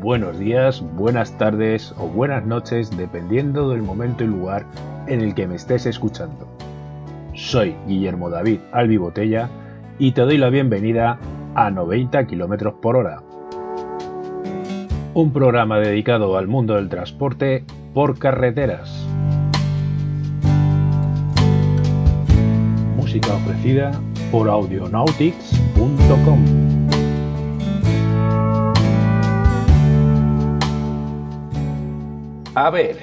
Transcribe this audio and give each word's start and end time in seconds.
buenos 0.00 0.38
días, 0.38 0.82
buenas 0.96 1.36
tardes 1.36 1.92
o 1.98 2.06
buenas 2.06 2.46
noches 2.46 2.96
dependiendo 2.96 3.68
del 3.70 3.82
momento 3.82 4.24
y 4.24 4.28
lugar 4.28 4.64
en 5.06 5.20
el 5.20 5.34
que 5.34 5.46
me 5.46 5.56
estés 5.56 5.84
escuchando. 5.86 6.48
Soy 7.34 7.76
Guillermo 7.86 8.30
David 8.30 8.60
Albi 8.72 8.96
Botella 8.96 9.50
y 9.98 10.12
te 10.12 10.22
doy 10.22 10.38
la 10.38 10.48
bienvenida 10.48 11.18
a 11.54 11.70
90 11.70 12.26
km 12.26 12.80
por 12.80 12.96
hora. 12.96 13.22
Un 15.12 15.32
programa 15.32 15.78
dedicado 15.78 16.38
al 16.38 16.48
mundo 16.48 16.76
del 16.76 16.88
transporte 16.88 17.66
por 17.92 18.18
carreteras. 18.18 19.06
Música 22.96 23.34
ofrecida 23.34 23.92
por 24.30 24.48
audionautics.com. 24.48 26.69
A 32.62 32.68
ver, 32.68 32.98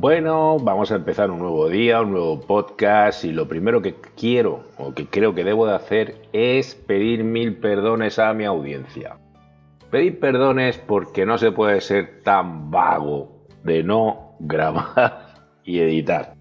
bueno, 0.00 0.56
vamos 0.58 0.90
a 0.90 0.96
empezar 0.96 1.30
un 1.30 1.40
nuevo 1.40 1.68
día, 1.68 2.00
un 2.00 2.12
nuevo 2.12 2.40
podcast 2.40 3.22
y 3.22 3.32
lo 3.32 3.46
primero 3.46 3.82
que 3.82 3.96
quiero 4.16 4.64
o 4.78 4.94
que 4.94 5.04
creo 5.04 5.34
que 5.34 5.44
debo 5.44 5.66
de 5.66 5.74
hacer 5.74 6.16
es 6.32 6.74
pedir 6.74 7.22
mil 7.22 7.56
perdones 7.56 8.18
a 8.18 8.32
mi 8.32 8.46
audiencia. 8.46 9.18
Pedir 9.90 10.18
perdones 10.18 10.78
porque 10.78 11.26
no 11.26 11.36
se 11.36 11.52
puede 11.52 11.82
ser 11.82 12.22
tan 12.22 12.70
vago 12.70 13.44
de 13.62 13.82
no 13.82 14.36
grabar 14.40 15.34
y 15.64 15.80
editar. 15.80 16.32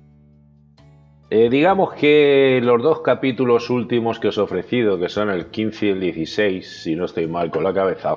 Eh, 1.29 1.49
digamos 1.49 1.95
que 1.95 2.61
los 2.63 2.81
dos 2.81 3.01
capítulos 3.01 3.70
últimos 3.70 4.21
que 4.21 4.29
os 4.29 4.37
he 4.37 4.41
ofrecido, 4.41 4.98
que 4.98 5.09
son 5.09 5.29
el 5.31 5.48
15 5.48 5.85
y 5.85 5.89
el 5.89 5.99
16, 5.99 6.81
si 6.84 6.95
no 6.95 7.03
estoy 7.03 7.27
mal 7.27 7.51
con 7.51 7.65
la 7.65 7.73
cabeza, 7.73 8.15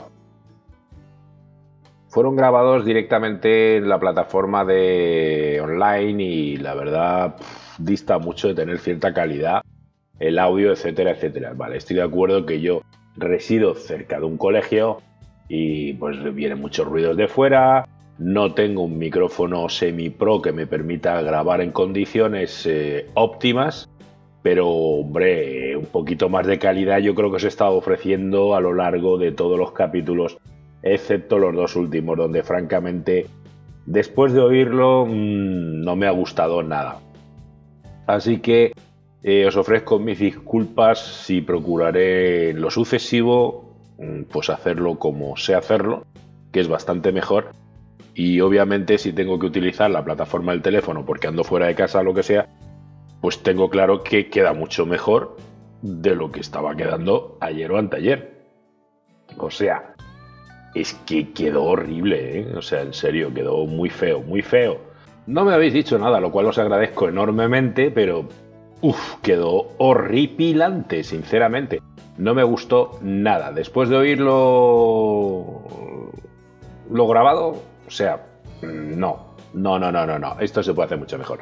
fueron 2.10 2.34
grabados 2.34 2.84
directamente 2.84 3.76
en 3.76 3.88
la 3.88 4.00
plataforma 4.00 4.64
de 4.64 5.60
online 5.62 6.22
y 6.22 6.56
la 6.56 6.74
verdad 6.74 7.36
dista 7.78 8.18
mucho 8.18 8.48
de 8.48 8.54
tener 8.54 8.78
cierta 8.80 9.14
calidad, 9.14 9.62
el 10.18 10.38
audio, 10.38 10.72
etcétera, 10.72 11.12
etcétera. 11.12 11.52
Vale, 11.54 11.76
estoy 11.76 11.96
de 11.96 12.02
acuerdo 12.02 12.44
que 12.44 12.60
yo 12.60 12.82
resido 13.16 13.74
cerca 13.74 14.18
de 14.18 14.26
un 14.26 14.38
colegio 14.38 14.98
y 15.48 15.94
pues 15.94 16.16
vienen 16.34 16.60
muchos 16.60 16.86
ruidos 16.86 17.16
de 17.16 17.28
fuera, 17.28 17.88
no 18.18 18.54
tengo 18.54 18.82
un 18.82 18.98
micrófono 18.98 19.68
semi-pro 19.68 20.42
que 20.42 20.52
me 20.52 20.66
permita 20.66 21.22
grabar 21.22 21.60
en 21.60 21.70
condiciones 21.70 22.66
eh, 22.66 23.06
óptimas, 23.14 23.88
pero 24.42 24.68
hombre, 24.68 25.76
un 25.76 25.86
poquito 25.86 26.28
más 26.28 26.46
de 26.46 26.58
calidad 26.58 26.98
yo 26.98 27.14
creo 27.14 27.30
que 27.30 27.36
os 27.36 27.44
he 27.44 27.48
estado 27.48 27.76
ofreciendo 27.76 28.56
a 28.56 28.60
lo 28.60 28.74
largo 28.74 29.16
de 29.16 29.30
todos 29.30 29.58
los 29.58 29.72
capítulos, 29.72 30.38
excepto 30.82 31.38
los 31.38 31.54
dos 31.54 31.76
últimos, 31.76 32.16
donde 32.16 32.42
francamente, 32.42 33.26
después 33.86 34.32
de 34.32 34.40
oírlo, 34.40 35.06
mmm, 35.06 35.82
no 35.82 35.96
me 35.96 36.06
ha 36.06 36.10
gustado 36.10 36.62
nada. 36.62 37.00
Así 38.06 38.40
que 38.40 38.72
eh, 39.22 39.46
os 39.46 39.56
ofrezco 39.56 39.98
mis 39.98 40.18
disculpas 40.18 41.28
y 41.30 41.42
procuraré 41.42 42.50
en 42.50 42.60
lo 42.60 42.70
sucesivo 42.70 43.74
mm, 43.98 44.22
pues 44.24 44.50
hacerlo 44.50 44.98
como 44.98 45.36
sé 45.36 45.54
hacerlo, 45.54 46.06
que 46.52 46.60
es 46.60 46.68
bastante 46.68 47.12
mejor 47.12 47.52
y 48.14 48.40
obviamente 48.40 48.98
si 48.98 49.12
tengo 49.12 49.38
que 49.38 49.46
utilizar 49.46 49.90
la 49.90 50.04
plataforma 50.04 50.52
del 50.52 50.62
teléfono 50.62 51.04
porque 51.04 51.28
ando 51.28 51.44
fuera 51.44 51.66
de 51.66 51.74
casa 51.74 52.00
o 52.00 52.02
lo 52.02 52.14
que 52.14 52.22
sea, 52.22 52.48
pues 53.20 53.42
tengo 53.42 53.70
claro 53.70 54.02
que 54.02 54.28
queda 54.28 54.52
mucho 54.52 54.86
mejor 54.86 55.36
de 55.82 56.14
lo 56.14 56.30
que 56.30 56.40
estaba 56.40 56.74
quedando 56.74 57.38
ayer 57.40 57.70
o 57.70 57.78
anteayer. 57.78 58.44
O 59.38 59.50
sea, 59.50 59.94
es 60.74 60.94
que 61.06 61.32
quedó 61.32 61.64
horrible, 61.64 62.40
¿eh? 62.40 62.52
O 62.56 62.62
sea, 62.62 62.82
en 62.82 62.94
serio, 62.94 63.32
quedó 63.32 63.66
muy 63.66 63.90
feo, 63.90 64.20
muy 64.20 64.42
feo. 64.42 64.78
No 65.26 65.44
me 65.44 65.52
habéis 65.52 65.72
dicho 65.72 65.98
nada, 65.98 66.20
lo 66.20 66.30
cual 66.30 66.46
os 66.46 66.58
agradezco 66.58 67.08
enormemente, 67.08 67.90
pero 67.90 68.26
uff, 68.80 69.16
quedó 69.22 69.68
horripilante, 69.78 71.04
sinceramente. 71.04 71.82
No 72.18 72.34
me 72.34 72.42
gustó 72.42 72.98
nada. 73.02 73.52
Después 73.52 73.88
de 73.88 73.96
oírlo 73.96 75.46
lo 76.90 77.06
grabado, 77.06 77.56
o 77.86 77.90
sea, 77.90 78.26
no, 78.62 79.34
no, 79.54 79.78
no, 79.78 79.92
no, 79.92 80.06
no, 80.06 80.18
no. 80.18 80.36
Esto 80.40 80.62
se 80.62 80.74
puede 80.74 80.86
hacer 80.86 80.98
mucho 80.98 81.18
mejor. 81.18 81.40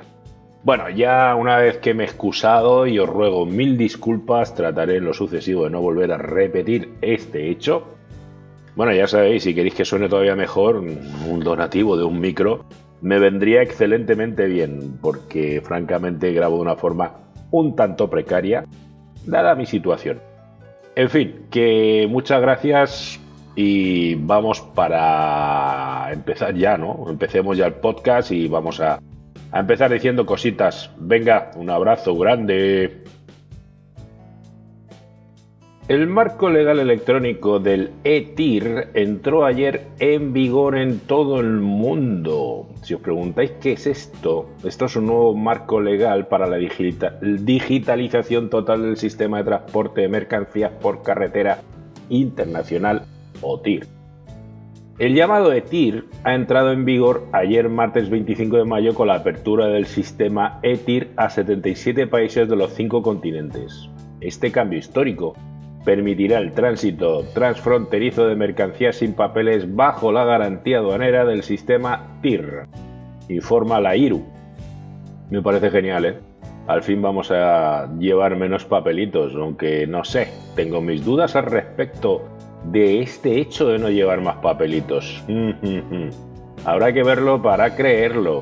Bueno, 0.64 0.91
ya 0.91 1.34
una 1.34 1.56
vez 1.56 1.78
que 1.78 1.94
me 1.94 2.02
he 2.02 2.06
excusado 2.06 2.86
y 2.86 2.98
os 2.98 3.08
ruego 3.08 3.47
mil 3.47 3.78
disculpas, 3.78 4.54
trataré 4.54 4.97
en 4.97 5.04
lo 5.04 5.14
sucesivo 5.14 5.64
de 5.64 5.70
no 5.70 5.81
volver 5.81 6.12
a 6.12 6.19
repetir 6.19 6.94
este 7.00 7.48
hecho. 7.48 7.97
Bueno, 8.78 8.92
ya 8.92 9.08
sabéis, 9.08 9.42
si 9.42 9.56
queréis 9.56 9.74
que 9.74 9.84
suene 9.84 10.08
todavía 10.08 10.36
mejor, 10.36 10.76
un 10.76 11.40
donativo 11.40 11.96
de 11.96 12.04
un 12.04 12.20
micro 12.20 12.64
me 13.00 13.18
vendría 13.18 13.60
excelentemente 13.60 14.46
bien, 14.46 15.00
porque 15.02 15.60
francamente 15.60 16.32
grabo 16.32 16.58
de 16.58 16.62
una 16.62 16.76
forma 16.76 17.14
un 17.50 17.74
tanto 17.74 18.08
precaria, 18.08 18.66
dada 19.26 19.56
mi 19.56 19.66
situación. 19.66 20.20
En 20.94 21.10
fin, 21.10 21.46
que 21.50 22.06
muchas 22.08 22.40
gracias 22.40 23.20
y 23.56 24.14
vamos 24.14 24.60
para 24.60 26.12
empezar 26.12 26.54
ya, 26.54 26.78
¿no? 26.78 27.06
Empecemos 27.08 27.56
ya 27.56 27.66
el 27.66 27.74
podcast 27.74 28.30
y 28.30 28.46
vamos 28.46 28.78
a, 28.78 29.00
a 29.50 29.58
empezar 29.58 29.92
diciendo 29.92 30.24
cositas. 30.24 30.92
Venga, 30.98 31.50
un 31.56 31.68
abrazo 31.68 32.16
grande. 32.16 33.02
El 35.88 36.06
marco 36.06 36.50
legal 36.50 36.81
electrónico 36.81 37.60
del 37.60 37.93
ETIR 38.04 38.88
entró 38.93 39.47
ayer 39.47 39.87
en 40.00 40.34
vigor 40.34 40.76
en 40.76 40.99
todo 40.99 41.41
el 41.41 41.62
mundo. 41.62 42.69
Si 42.82 42.93
os 42.93 43.00
preguntáis 43.00 43.53
qué 43.53 43.72
es 43.72 43.87
esto, 43.87 44.50
esto 44.65 44.84
es 44.84 44.97
un 44.97 45.06
nuevo 45.06 45.34
marco 45.34 45.81
legal 45.81 46.26
para 46.28 46.47
la 46.47 46.59
digitalización 46.59 48.50
total 48.50 48.82
del 48.82 48.99
sistema 48.99 49.38
de 49.38 49.44
transporte 49.44 50.03
de 50.03 50.09
mercancías 50.10 50.72
por 50.72 51.03
carretera 51.03 51.62
internacional 52.10 53.06
TIR. 53.65 53.87
El 54.99 55.15
llamado 55.15 55.55
ETIR 55.55 56.05
ha 56.22 56.34
entrado 56.34 56.70
en 56.72 56.84
vigor 56.84 57.25
ayer 57.32 57.70
martes 57.70 58.10
25 58.10 58.59
de 58.59 58.65
mayo 58.66 58.93
con 58.93 59.09
la 59.09 59.15
apertura 59.15 59.69
del 59.69 59.87
sistema 59.87 60.60
ETIR 60.62 61.12
a 61.16 61.31
77 61.31 62.06
países 62.09 62.47
de 62.47 62.56
los 62.56 62.75
cinco 62.75 63.00
continentes. 63.00 63.88
Este 64.20 64.53
cambio 64.53 64.78
histórico 64.78 65.34
permitirá 65.88 66.37
el 66.37 66.53
tránsito 66.53 67.25
transfronterizo 67.32 68.26
de 68.26 68.37
mercancías 68.37 68.97
sin 68.97 69.15
papeles 69.15 69.75
bajo 69.75 70.12
la 70.12 70.22
garantía 70.22 70.81
aduanera 70.81 71.25
del 71.25 71.43
sistema 71.43 72.19
TIR, 72.21 72.66
informa 73.31 73.81
la 73.81 73.97
IRU. 73.97 74.22
Me 75.31 75.41
parece 75.41 75.71
genial, 75.71 76.04
¿eh? 76.04 76.19
Al 76.66 76.82
fin 76.82 77.00
vamos 77.00 77.31
a 77.31 77.88
llevar 77.99 78.37
menos 78.37 78.66
papelitos, 78.66 79.34
aunque 79.34 79.87
no 79.87 80.04
sé, 80.04 80.28
tengo 80.54 80.82
mis 80.82 81.03
dudas 81.06 81.34
al 81.37 81.47
respecto 81.47 82.22
de 82.65 83.00
este 83.00 83.41
hecho 83.41 83.69
de 83.69 83.78
no 83.78 83.88
llevar 83.88 84.20
más 84.20 84.37
papelitos. 84.43 85.25
Habrá 86.66 86.93
que 86.93 87.03
verlo 87.03 87.41
para 87.41 87.75
creerlo. 87.75 88.41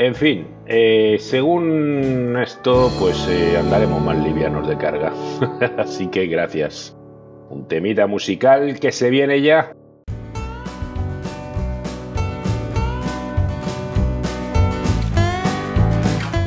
En 0.00 0.14
fin, 0.14 0.46
eh, 0.64 1.18
según 1.20 2.34
esto, 2.42 2.90
pues 2.98 3.28
eh, 3.28 3.58
andaremos 3.58 4.02
más 4.02 4.16
livianos 4.16 4.66
de 4.66 4.78
carga. 4.78 5.12
Así 5.76 6.06
que 6.06 6.26
gracias. 6.26 6.96
Un 7.50 7.68
temita 7.68 8.06
musical 8.06 8.80
que 8.80 8.92
se 8.92 9.10
viene 9.10 9.42
ya. 9.42 9.74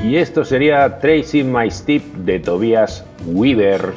Y 0.04 0.16
esto 0.16 0.44
sería 0.44 0.98
Tracing 0.98 1.54
My 1.54 1.70
Step 1.70 2.02
de 2.26 2.40
Tobias 2.40 3.06
Weaver. 3.28 3.94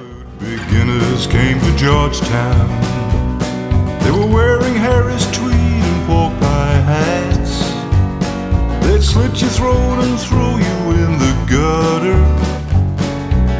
Slit 9.16 9.40
your 9.40 9.50
throat 9.50 9.98
and 10.04 10.20
throw 10.20 10.52
you 10.68 10.78
in 11.02 11.10
the 11.24 11.32
gutter. 11.48 12.20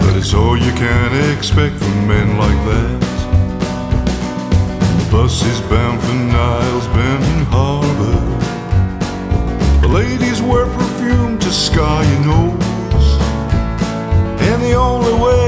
But 0.00 0.14
it's 0.18 0.34
all 0.34 0.56
you 0.56 0.72
can 0.72 1.10
expect 1.34 1.76
from 1.76 2.08
men 2.08 2.36
like 2.36 2.60
that. 2.70 3.00
The 4.98 5.06
bus 5.10 5.42
is 5.52 5.60
bound 5.72 5.98
for 6.02 6.14
Niles 6.34 6.86
Bend 6.88 7.46
Harbor. 7.54 8.20
The 9.80 9.88
ladies 9.88 10.42
wear 10.42 10.66
perfume 10.66 11.38
to 11.38 11.50
scar 11.50 12.04
your 12.04 12.22
nose. 12.32 13.08
And 14.48 14.62
the 14.62 14.74
only 14.74 15.14
way 15.24 15.45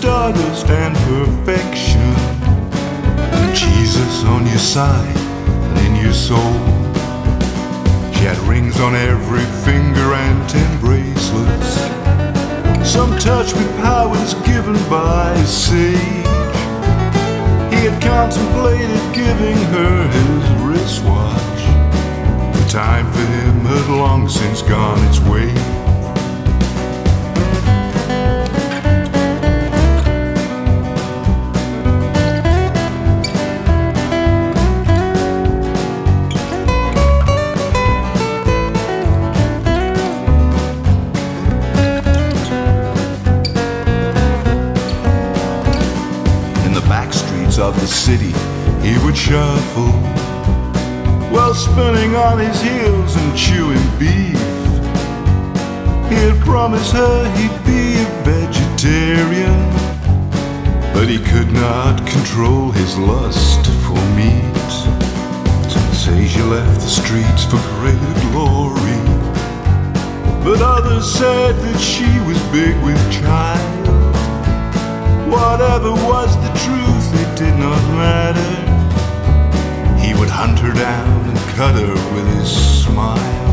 stardust 0.00 0.66
and 0.70 0.96
perfection. 1.12 2.14
Jesus 3.52 4.24
on 4.24 4.46
your 4.46 4.56
side 4.56 5.16
and 5.16 5.78
in 5.86 6.02
your 6.02 6.14
soul. 6.14 6.54
She 8.14 8.24
had 8.24 8.38
rings 8.48 8.80
on 8.80 8.94
every 8.94 9.44
finger 9.62 10.14
and 10.14 10.48
ten 10.48 10.80
bracelets. 10.80 11.74
Some 12.90 13.12
touch 13.18 13.52
with 13.52 13.70
powers 13.82 14.32
given 14.48 14.78
by 14.88 15.32
a 15.32 15.46
sage. 15.46 15.98
He 17.70 17.80
had 17.86 18.00
contemplated 18.00 19.02
giving 19.12 19.58
her 19.76 20.08
his 20.16 20.44
wristwatch. 20.64 21.62
The 22.56 22.66
time 22.70 23.04
for 23.12 23.26
him 23.36 23.54
had 23.66 23.90
long 23.90 24.30
since 24.30 24.62
gone 24.62 24.98
its 25.08 25.20
way. 25.20 25.89
City, 48.10 48.34
he 48.82 48.98
would 49.04 49.16
shuffle 49.16 49.92
while 51.30 51.54
spinning 51.54 52.16
on 52.16 52.40
his 52.40 52.60
heels 52.60 53.14
and 53.14 53.38
chewing 53.38 53.86
beef. 54.00 54.50
He 56.10 56.16
had 56.26 56.36
promised 56.40 56.92
her 56.92 57.18
he'd 57.36 57.56
be 57.70 57.84
a 58.04 58.08
vegetarian, 58.26 59.60
but 60.92 61.06
he 61.08 61.18
could 61.18 61.52
not 61.52 62.04
control 62.14 62.72
his 62.72 62.98
lust 62.98 63.62
for 63.84 64.00
meat. 64.18 64.70
Since 65.72 66.08
Asia 66.08 66.44
left 66.56 66.80
the 66.80 66.92
streets 67.00 67.44
for 67.44 67.62
greater 67.78 68.14
glory, 68.32 69.00
but 70.42 70.60
others 70.76 71.06
said 71.20 71.54
that 71.64 71.78
she 71.78 72.10
was 72.26 72.38
big 72.50 72.74
with 72.82 73.00
child. 73.12 73.86
Whatever 75.30 75.92
was 76.10 76.34
the 76.44 76.52
truth, 76.64 76.89
not 77.60 77.82
matter. 77.94 78.52
He 80.00 80.14
would 80.18 80.30
hunt 80.30 80.58
her 80.60 80.72
down 80.72 81.28
and 81.28 81.38
cut 81.56 81.74
her 81.74 81.94
with 82.14 82.26
his 82.38 82.50
smile. 82.84 83.50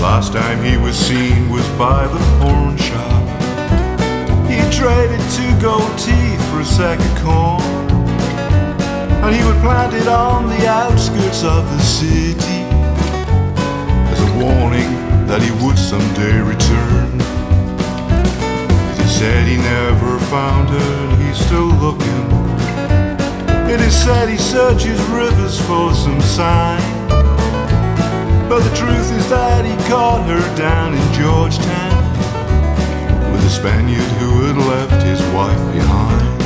Last 0.00 0.34
time 0.34 0.62
he 0.62 0.76
was 0.76 0.96
seen 0.96 1.48
was 1.50 1.66
by 1.78 2.06
the 2.06 2.20
pawn 2.38 2.76
shop. 2.76 3.24
He 4.50 4.60
traded 4.70 5.22
two 5.32 5.52
gold 5.60 5.98
teeth 5.98 6.42
for 6.50 6.60
a 6.60 6.64
sack 6.64 7.00
of 7.00 7.14
corn. 7.24 7.64
And 9.24 9.34
he 9.34 9.42
would 9.42 9.56
plant 9.62 9.94
it 9.94 10.06
on 10.06 10.50
the 10.50 10.68
outskirts 10.68 11.42
of 11.42 11.64
the 11.70 11.78
city 11.80 12.60
as 14.12 14.20
a 14.20 14.30
warning 14.44 14.92
that 15.26 15.40
he 15.40 15.50
would 15.64 15.78
someday 15.78 16.38
return. 16.42 17.12
He 18.98 19.08
said 19.08 19.48
he 19.48 19.56
never 19.56 20.18
found 20.26 20.68
her 20.68 21.08
and 21.08 21.22
he's 21.22 21.38
still 21.46 21.72
looking. 21.80 22.33
It 23.66 23.80
is 23.80 23.94
said 24.04 24.28
he 24.28 24.36
searches 24.36 25.00
rivers 25.08 25.58
for 25.60 25.94
some 25.94 26.20
sign. 26.20 26.82
But 28.48 28.60
the 28.60 28.76
truth 28.76 29.10
is 29.12 29.28
that 29.30 29.64
he 29.64 29.74
caught 29.88 30.28
her 30.28 30.56
down 30.56 30.92
in 30.94 31.12
Georgetown 31.12 32.02
with 33.32 33.42
a 33.44 33.50
Spaniard 33.50 34.10
who 34.20 34.44
had 34.44 34.56
left 34.56 35.02
his 35.02 35.20
wife 35.32 35.72
behind. 35.72 36.43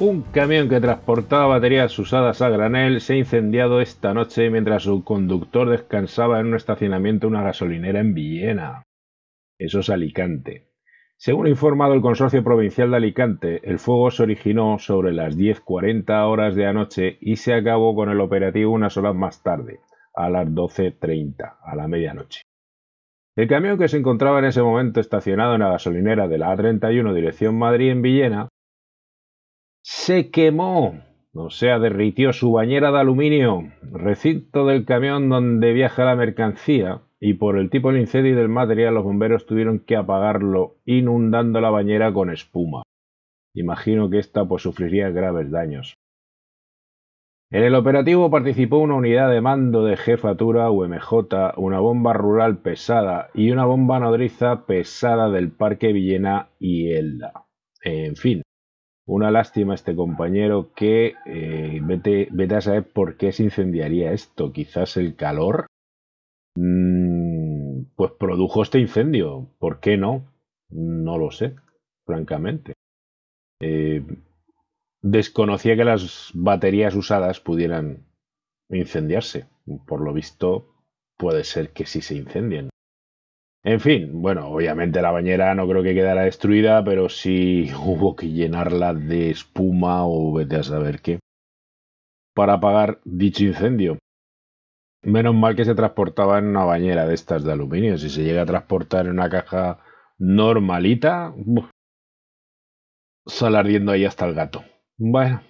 Un 0.00 0.22
camión 0.22 0.70
que 0.70 0.80
transportaba 0.80 1.46
baterías 1.46 1.98
usadas 1.98 2.40
a 2.40 2.48
granel 2.48 3.02
se 3.02 3.12
ha 3.12 3.16
incendiado 3.16 3.82
esta 3.82 4.14
noche 4.14 4.48
mientras 4.48 4.84
su 4.84 5.04
conductor 5.04 5.68
descansaba 5.68 6.40
en 6.40 6.46
un 6.46 6.54
estacionamiento 6.54 7.26
de 7.26 7.32
una 7.32 7.42
gasolinera 7.42 8.00
en 8.00 8.14
Villena. 8.14 8.82
Eso 9.58 9.80
es 9.80 9.90
Alicante. 9.90 10.68
Según 11.18 11.44
ha 11.44 11.50
informado 11.50 11.92
el 11.92 12.00
Consorcio 12.00 12.42
Provincial 12.42 12.90
de 12.90 12.96
Alicante, 12.96 13.60
el 13.62 13.78
fuego 13.78 14.10
se 14.10 14.22
originó 14.22 14.78
sobre 14.78 15.12
las 15.12 15.36
10.40 15.36 16.26
horas 16.30 16.54
de 16.54 16.64
anoche 16.64 17.18
y 17.20 17.36
se 17.36 17.52
acabó 17.52 17.94
con 17.94 18.08
el 18.08 18.22
operativo 18.22 18.72
unas 18.72 18.96
horas 18.96 19.14
más 19.14 19.42
tarde, 19.42 19.80
a 20.14 20.30
las 20.30 20.48
12.30, 20.48 21.58
a 21.62 21.76
la 21.76 21.88
medianoche. 21.88 22.40
El 23.36 23.48
camión 23.48 23.76
que 23.76 23.88
se 23.88 23.98
encontraba 23.98 24.38
en 24.38 24.46
ese 24.46 24.62
momento 24.62 24.98
estacionado 24.98 25.56
en 25.56 25.60
la 25.60 25.72
gasolinera 25.72 26.26
de 26.26 26.38
la 26.38 26.56
A31 26.56 27.12
dirección 27.12 27.58
Madrid 27.58 27.90
en 27.90 28.00
Villena 28.00 28.48
se 29.82 30.30
quemó, 30.30 31.02
o 31.32 31.50
sea, 31.50 31.78
derritió 31.78 32.32
su 32.32 32.52
bañera 32.52 32.90
de 32.92 32.98
aluminio, 32.98 33.72
recinto 33.82 34.66
del 34.66 34.84
camión 34.84 35.28
donde 35.28 35.72
viaja 35.72 36.04
la 36.04 36.16
mercancía, 36.16 37.02
y 37.20 37.34
por 37.34 37.58
el 37.58 37.70
tipo 37.70 37.92
de 37.92 38.00
incendio 38.00 38.32
y 38.32 38.36
del 38.36 38.48
material 38.48 38.94
los 38.94 39.04
bomberos 39.04 39.46
tuvieron 39.46 39.80
que 39.80 39.96
apagarlo 39.96 40.76
inundando 40.84 41.60
la 41.60 41.70
bañera 41.70 42.12
con 42.12 42.30
espuma. 42.30 42.82
Imagino 43.54 44.08
que 44.10 44.18
esta 44.18 44.46
pues 44.46 44.62
sufriría 44.62 45.10
graves 45.10 45.50
daños. 45.50 45.96
En 47.52 47.64
el 47.64 47.74
operativo 47.74 48.30
participó 48.30 48.78
una 48.78 48.94
unidad 48.94 49.28
de 49.28 49.40
mando 49.40 49.84
de 49.84 49.96
jefatura 49.96 50.70
UMJ, 50.70 51.56
una 51.56 51.80
bomba 51.80 52.12
rural 52.12 52.58
pesada 52.58 53.30
y 53.34 53.50
una 53.50 53.64
bomba 53.64 53.98
nodriza 53.98 54.66
pesada 54.66 55.30
del 55.30 55.50
Parque 55.50 55.92
Villena 55.92 56.50
y 56.60 56.92
Elda. 56.92 57.46
En 57.82 58.14
fin, 58.14 58.42
una 59.06 59.30
lástima 59.30 59.74
este 59.74 59.94
compañero 59.94 60.72
que 60.74 61.14
eh, 61.26 61.80
vete, 61.82 62.28
vete, 62.30 62.54
a 62.54 62.60
saber 62.60 62.92
por 62.92 63.16
qué 63.16 63.32
se 63.32 63.44
incendiaría 63.44 64.12
esto. 64.12 64.52
Quizás 64.52 64.96
el 64.96 65.16
calor 65.16 65.66
mmm, 66.56 67.82
pues 67.96 68.12
produjo 68.12 68.62
este 68.62 68.78
incendio. 68.78 69.48
¿Por 69.58 69.80
qué 69.80 69.96
no? 69.96 70.32
No 70.70 71.18
lo 71.18 71.30
sé, 71.30 71.56
francamente. 72.06 72.74
Eh, 73.60 74.04
desconocía 75.02 75.76
que 75.76 75.84
las 75.84 76.30
baterías 76.34 76.94
usadas 76.94 77.40
pudieran 77.40 78.06
incendiarse. 78.68 79.46
Por 79.86 80.00
lo 80.00 80.12
visto, 80.12 80.74
puede 81.16 81.44
ser 81.44 81.72
que 81.72 81.86
sí 81.86 82.00
se 82.00 82.16
incendien. 82.16 82.70
En 83.62 83.78
fin, 83.78 84.22
bueno, 84.22 84.48
obviamente 84.48 85.02
la 85.02 85.10
bañera 85.10 85.54
no 85.54 85.68
creo 85.68 85.82
que 85.82 85.94
quedara 85.94 86.22
destruida, 86.22 86.82
pero 86.84 87.08
sí 87.08 87.70
hubo 87.84 88.16
que 88.16 88.28
llenarla 88.28 88.94
de 88.94 89.30
espuma 89.30 90.06
o 90.06 90.32
vete 90.32 90.56
a 90.56 90.62
saber 90.62 91.00
qué 91.00 91.18
para 92.40 92.54
apagar 92.54 93.00
dicho 93.04 93.44
incendio. 93.44 93.98
Menos 95.02 95.34
mal 95.34 95.56
que 95.56 95.66
se 95.66 95.74
transportaba 95.74 96.38
en 96.38 96.46
una 96.46 96.64
bañera 96.64 97.06
de 97.06 97.12
estas 97.12 97.44
de 97.44 97.52
aluminio. 97.52 97.98
Si 97.98 98.08
se 98.08 98.22
llega 98.22 98.42
a 98.42 98.46
transportar 98.46 99.04
en 99.04 99.12
una 99.12 99.28
caja 99.28 99.78
normalita, 100.18 101.34
sale 103.26 103.58
ardiendo 103.58 103.92
ahí 103.92 104.06
hasta 104.06 104.26
el 104.26 104.34
gato. 104.34 104.64
Bueno. 104.96 105.42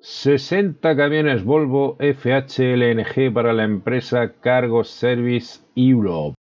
60 0.00 0.96
camiones 0.96 1.44
Volvo 1.44 1.98
FHLNG 1.98 3.30
para 3.34 3.52
la 3.52 3.64
empresa 3.64 4.32
Cargo 4.40 4.82
Service 4.84 5.60
Europe. 5.76 6.37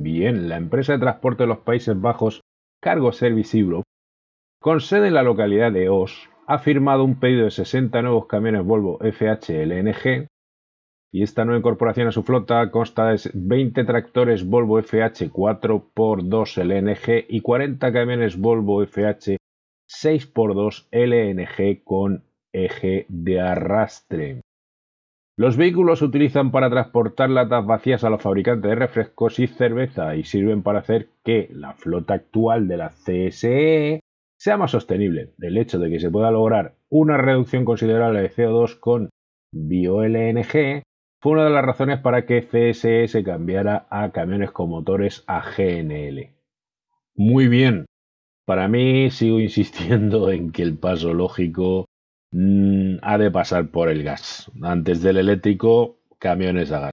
Bien, 0.00 0.48
la 0.48 0.56
empresa 0.56 0.92
de 0.92 1.00
transporte 1.00 1.42
de 1.42 1.48
los 1.48 1.58
Países 1.58 2.00
Bajos 2.00 2.40
Cargo 2.80 3.10
Service 3.10 3.58
Europe, 3.58 3.82
con 4.60 4.80
sede 4.80 5.08
en 5.08 5.14
la 5.14 5.24
localidad 5.24 5.72
de 5.72 5.88
Os, 5.88 6.30
ha 6.46 6.60
firmado 6.60 7.02
un 7.02 7.18
pedido 7.18 7.46
de 7.46 7.50
60 7.50 8.00
nuevos 8.02 8.26
camiones 8.26 8.64
Volvo 8.64 8.98
FHLNG 9.00 10.28
y 11.12 11.22
esta 11.24 11.44
nueva 11.44 11.58
incorporación 11.58 12.06
a 12.06 12.12
su 12.12 12.22
flota 12.22 12.70
consta 12.70 13.08
de 13.08 13.18
20 13.34 13.82
tractores 13.84 14.46
Volvo 14.46 14.80
FH 14.80 15.32
4x2 15.32 16.62
LNG 16.62 17.26
y 17.28 17.40
40 17.40 17.92
camiones 17.92 18.38
Volvo 18.38 18.86
FH 18.86 19.36
6x2 19.88 20.86
LNG 20.92 21.82
con 21.82 22.22
eje 22.52 23.04
de 23.08 23.40
arrastre. 23.40 24.42
Los 25.38 25.56
vehículos 25.56 26.00
se 26.00 26.04
utilizan 26.04 26.50
para 26.50 26.68
transportar 26.68 27.30
latas 27.30 27.64
vacías 27.64 28.02
a 28.02 28.10
los 28.10 28.20
fabricantes 28.20 28.68
de 28.68 28.74
refrescos 28.74 29.38
y 29.38 29.46
cerveza 29.46 30.16
y 30.16 30.24
sirven 30.24 30.64
para 30.64 30.80
hacer 30.80 31.10
que 31.22 31.48
la 31.52 31.74
flota 31.74 32.14
actual 32.14 32.66
de 32.66 32.76
la 32.76 32.88
CSE 32.88 34.00
sea 34.36 34.56
más 34.56 34.72
sostenible. 34.72 35.34
El 35.38 35.56
hecho 35.56 35.78
de 35.78 35.90
que 35.90 36.00
se 36.00 36.10
pueda 36.10 36.32
lograr 36.32 36.74
una 36.88 37.18
reducción 37.18 37.64
considerable 37.64 38.20
de 38.20 38.32
CO2 38.32 38.80
con 38.80 39.10
bio-LNG 39.52 40.82
fue 41.20 41.32
una 41.32 41.44
de 41.44 41.50
las 41.50 41.64
razones 41.64 42.00
para 42.00 42.26
que 42.26 42.42
CSS 42.42 43.22
cambiara 43.22 43.86
a 43.90 44.10
camiones 44.10 44.50
con 44.50 44.70
motores 44.70 45.22
a 45.28 45.40
GNL. 45.40 46.34
Muy 47.14 47.46
bien. 47.46 47.86
Para 48.44 48.66
mí 48.66 49.08
sigo 49.10 49.38
insistiendo 49.38 50.32
en 50.32 50.50
que 50.50 50.62
el 50.62 50.76
paso 50.76 51.14
lógico 51.14 51.86
mm, 52.32 52.96
ha 53.02 53.18
de 53.18 53.30
pasar 53.30 53.70
por 53.70 53.88
el 53.88 54.02
gas. 54.02 54.50
Antes 54.62 55.02
del 55.02 55.18
eléctrico, 55.18 55.98
camiones 56.18 56.72
a 56.72 56.80
gas. 56.80 56.92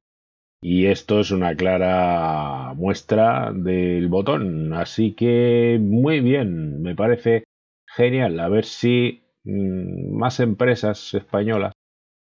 Y 0.62 0.88
esto 0.88 1.20
es 1.20 1.32
una 1.32 1.56
clara 1.56 2.74
muestra 2.76 3.52
del 3.54 4.08
botón. 4.08 4.74
Así 4.74 5.14
que 5.14 5.78
muy 5.80 6.22
bien, 6.22 6.82
me 6.82 6.96
parece 6.96 7.44
genial. 7.86 8.40
A 8.40 8.50
ver 8.50 8.66
si 8.66 9.24
mm, 9.44 10.18
más 10.18 10.40
empresas 10.40 11.14
españolas 11.14 11.74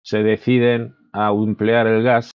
se 0.02 0.22
deciden 0.22 0.94
a 1.12 1.30
emplear 1.30 1.86
el 1.86 2.02
gas. 2.02 2.30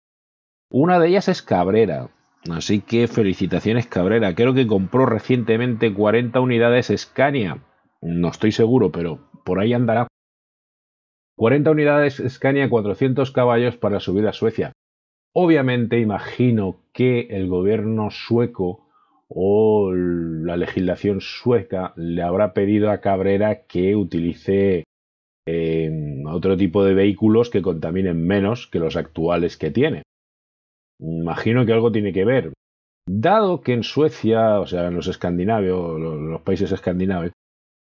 Una 0.72 1.00
de 1.00 1.10
ellas 1.10 1.28
es 1.28 1.42
Cabrera. 1.42 2.10
Así 2.50 2.82
que 2.82 3.08
felicitaciones 3.08 3.88
Cabrera. 3.88 4.34
Creo 4.36 4.54
que 4.54 4.68
compró 4.68 5.06
recientemente 5.06 5.94
40 5.94 6.40
unidades 6.40 6.94
Scania. 6.96 7.62
No 8.02 8.30
estoy 8.30 8.52
seguro, 8.52 8.92
pero 8.92 9.20
por 9.44 9.60
ahí 9.60 9.74
andará. 9.74 10.08
40 11.40 11.72
unidades 11.72 12.22
Scania, 12.28 12.70
400 12.70 13.32
caballos 13.32 13.78
para 13.78 14.02
subir 14.02 14.28
a 14.28 14.34
Suecia. 14.34 14.74
Obviamente 15.34 15.98
imagino 15.98 16.82
que 16.92 17.28
el 17.30 17.48
gobierno 17.48 18.12
sueco 18.12 18.90
o 19.30 19.94
la 19.94 20.58
legislación 20.58 21.22
sueca 21.22 21.94
le 21.96 22.24
habrá 22.24 22.54
pedido 22.54 22.92
a 22.92 23.00
Cabrera 23.00 23.64
que 23.68 23.96
utilice 23.96 24.84
em, 25.46 26.26
otro 26.26 26.58
tipo 26.58 26.84
de 26.84 26.94
vehículos 26.94 27.50
que 27.50 27.62
contaminen 27.62 28.28
menos 28.28 28.68
que 28.68 28.80
los 28.80 28.98
actuales 28.98 29.56
que 29.56 29.72
tiene. 29.72 30.04
Imagino 31.00 31.66
que 31.66 31.72
algo 31.72 31.94
tiene 31.94 32.12
que 32.12 32.26
ver. 32.26 32.52
Dado 33.08 33.62
que 33.62 33.72
en 33.72 33.84
Suecia, 33.84 34.60
o 34.60 34.68
sea, 34.68 34.88
en 34.88 34.96
los 34.96 35.08
escandinavos, 35.08 36.02
los 36.02 36.42
países 36.42 36.74
escandinavos, 36.74 37.32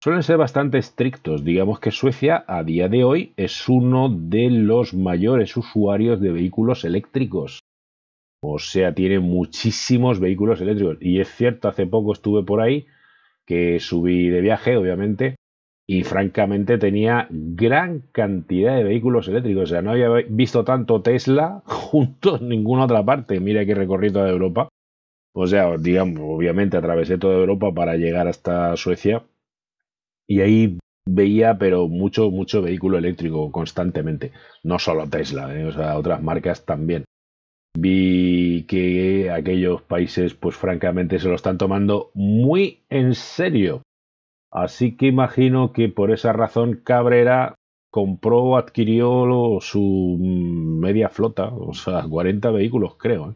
suelen 0.02 0.22
ser 0.22 0.36
bastante 0.36 0.78
estrictos. 0.78 1.44
Digamos 1.44 1.80
que 1.80 1.90
Suecia 1.90 2.44
a 2.46 2.62
día 2.62 2.88
de 2.88 3.04
hoy 3.04 3.32
es 3.36 3.68
uno 3.68 4.08
de 4.08 4.50
los 4.50 4.94
mayores 4.94 5.56
usuarios 5.56 6.20
de 6.20 6.32
vehículos 6.32 6.84
eléctricos. 6.84 7.60
O 8.40 8.58
sea, 8.58 8.94
tiene 8.94 9.18
muchísimos 9.18 10.20
vehículos 10.20 10.60
eléctricos. 10.60 10.98
Y 11.00 11.20
es 11.20 11.28
cierto, 11.28 11.68
hace 11.68 11.86
poco 11.86 12.12
estuve 12.12 12.44
por 12.44 12.60
ahí, 12.60 12.86
que 13.44 13.80
subí 13.80 14.28
de 14.28 14.40
viaje, 14.40 14.76
obviamente, 14.76 15.34
y 15.88 16.04
francamente 16.04 16.78
tenía 16.78 17.26
gran 17.30 18.04
cantidad 18.12 18.76
de 18.76 18.84
vehículos 18.84 19.26
eléctricos. 19.26 19.64
O 19.64 19.66
sea, 19.66 19.82
no 19.82 19.90
había 19.90 20.10
visto 20.28 20.62
tanto 20.64 21.02
Tesla 21.02 21.62
junto 21.66 22.36
en 22.36 22.48
ninguna 22.48 22.84
otra 22.84 23.04
parte. 23.04 23.40
Mira 23.40 23.66
que 23.66 23.74
recorrí 23.74 24.12
toda 24.12 24.28
Europa. 24.28 24.68
O 25.34 25.46
sea, 25.46 25.76
digamos, 25.76 26.20
obviamente 26.22 26.76
atravesé 26.76 27.18
toda 27.18 27.38
Europa 27.38 27.72
para 27.74 27.96
llegar 27.96 28.28
hasta 28.28 28.76
Suecia 28.76 29.24
y 30.28 30.40
ahí 30.42 30.78
veía, 31.08 31.58
pero 31.58 31.88
mucho, 31.88 32.30
mucho 32.30 32.62
vehículo 32.62 32.98
eléctrico 32.98 33.50
constantemente. 33.50 34.32
No 34.62 34.78
solo 34.78 35.08
Tesla, 35.08 35.52
¿eh? 35.54 35.64
otras 35.64 36.22
marcas 36.22 36.64
también. 36.64 37.04
Vi 37.76 38.64
que 38.68 39.30
aquellos 39.30 39.82
países, 39.82 40.34
pues 40.34 40.56
francamente, 40.56 41.18
se 41.18 41.28
lo 41.28 41.34
están 41.34 41.58
tomando 41.58 42.10
muy 42.14 42.84
en 42.90 43.14
serio. 43.14 43.82
Así 44.50 44.96
que 44.96 45.06
imagino 45.06 45.72
que 45.72 45.88
por 45.88 46.10
esa 46.10 46.32
razón 46.32 46.80
Cabrera 46.84 47.54
compró 47.90 48.56
adquirió 48.56 49.58
su 49.60 50.18
media 50.20 51.08
flota, 51.08 51.48
o 51.48 51.72
sea, 51.72 52.02
40 52.08 52.50
vehículos 52.50 52.96
creo. 52.96 53.30
¿eh? 53.30 53.34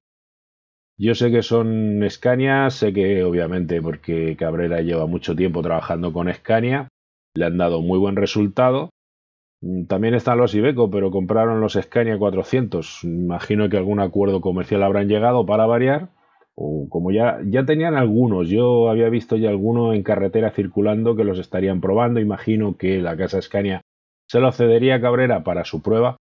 Yo 0.99 1.15
sé 1.15 1.31
que 1.31 1.43
son 1.43 2.01
Scania, 2.09 2.69
sé 2.71 2.93
que 2.93 3.25
obviamente 3.25 3.81
porque 3.81 4.37
Cabrera 4.37 4.83
lleva 4.83 5.07
mucho 5.07 5.35
tiempo 5.35 5.63
trabajando 5.63 6.13
con 6.13 6.33
Scania, 6.33 6.89
le 7.35 7.47
han 7.47 7.59
dado 7.59 7.81
muy 7.81 7.99
buen 7.99 8.17
resultado. 8.17 8.91
Mm, 9.63 9.87
también 9.87 10.15
están 10.15 10.39
los 10.39 10.55
Ibeco, 10.55 10.91
pero 10.91 11.11
compraron 11.11 11.61
los 11.61 11.75
Scania 11.81 12.19
400. 12.19 13.05
Imagino 13.05 13.69
que 13.69 13.79
algún 13.79 14.01
acuerdo 14.01 14.41
comercial 14.41 14.83
habrán 14.83 15.09
llegado 15.09 15.47
para 15.47 15.67
variar. 15.67 16.11
O 16.55 16.87
como 16.91 17.11
ya, 17.11 17.41
ya 17.47 17.65
tenían 17.65 17.95
algunos, 17.95 18.49
yo 18.49 18.91
había 18.91 19.09
visto 19.09 19.37
ya 19.37 19.49
alguno 19.49 19.95
en 19.95 20.03
carretera 20.03 20.51
circulando 20.51 21.17
que 21.17 21.25
los 21.25 21.39
estarían 21.39 21.81
probando. 21.81 22.21
Imagino 22.21 22.77
que 22.77 23.01
la 23.01 23.17
casa 23.17 23.41
Scania 23.41 23.81
se 24.29 24.41
lo 24.41 24.53
cedería 24.53 24.97
a 24.97 25.01
Cabrera 25.01 25.45
para 25.45 25.65
su 25.65 25.81
prueba 25.81 26.19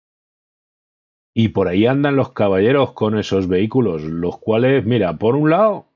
y 1.41 1.51
por 1.51 1.69
ahí 1.69 1.87
andan 1.87 2.17
los 2.17 2.33
caballeros 2.33 2.95
con 2.95 3.17
esos 3.17 3.47
vehículos, 3.47 4.03
los 4.03 4.39
cuales, 4.39 4.85
mira, 4.85 5.19
por 5.19 5.37
un 5.37 5.51
lado, 5.51 5.87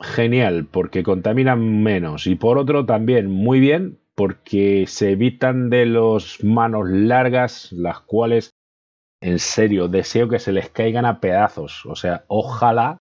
genial, 0.00 0.66
porque 0.68 1.04
contaminan 1.04 1.84
menos, 1.84 2.26
y 2.26 2.34
por 2.34 2.58
otro 2.58 2.84
también 2.84 3.30
muy 3.30 3.60
bien, 3.60 4.00
porque 4.16 4.86
se 4.88 5.12
evitan 5.12 5.70
de 5.70 5.86
los 5.86 6.42
manos 6.42 6.90
largas, 6.90 7.70
las 7.70 8.00
cuales, 8.00 8.50
en 9.20 9.38
serio, 9.38 9.86
deseo 9.86 10.28
que 10.28 10.40
se 10.40 10.50
les 10.50 10.68
caigan 10.68 11.04
a 11.04 11.20
pedazos. 11.20 11.86
O 11.86 11.94
sea, 11.94 12.24
ojalá, 12.26 12.98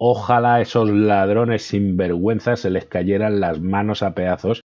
ojalá 0.00 0.62
esos 0.62 0.88
ladrones 0.88 1.60
sinvergüenzas 1.60 2.60
se 2.60 2.70
les 2.70 2.86
cayeran 2.86 3.38
las 3.38 3.60
manos 3.60 4.02
a 4.02 4.14
pedazos 4.14 4.62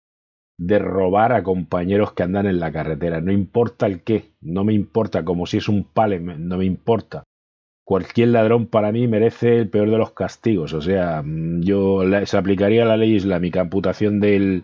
de 0.61 0.77
robar 0.77 1.33
a 1.33 1.41
compañeros 1.41 2.13
que 2.13 2.21
andan 2.21 2.45
en 2.45 2.59
la 2.59 2.71
carretera. 2.71 3.19
No 3.19 3.31
importa 3.31 3.87
el 3.87 4.03
qué, 4.03 4.29
no 4.41 4.63
me 4.63 4.73
importa, 4.73 5.25
como 5.25 5.47
si 5.47 5.57
es 5.57 5.67
un 5.67 5.83
pale, 5.83 6.19
no 6.19 6.57
me 6.57 6.65
importa. 6.65 7.23
Cualquier 7.83 8.27
ladrón 8.27 8.67
para 8.67 8.91
mí 8.91 9.07
merece 9.07 9.57
el 9.57 9.69
peor 9.69 9.89
de 9.89 9.97
los 9.97 10.11
castigos. 10.11 10.73
O 10.73 10.81
sea, 10.81 11.23
mm, 11.23 11.61
yo 11.63 12.03
se 12.25 12.37
aplicaría 12.37 12.85
la 12.85 12.95
ley 12.95 13.15
islámica, 13.15 13.61
amputación 13.61 14.19
del, 14.19 14.61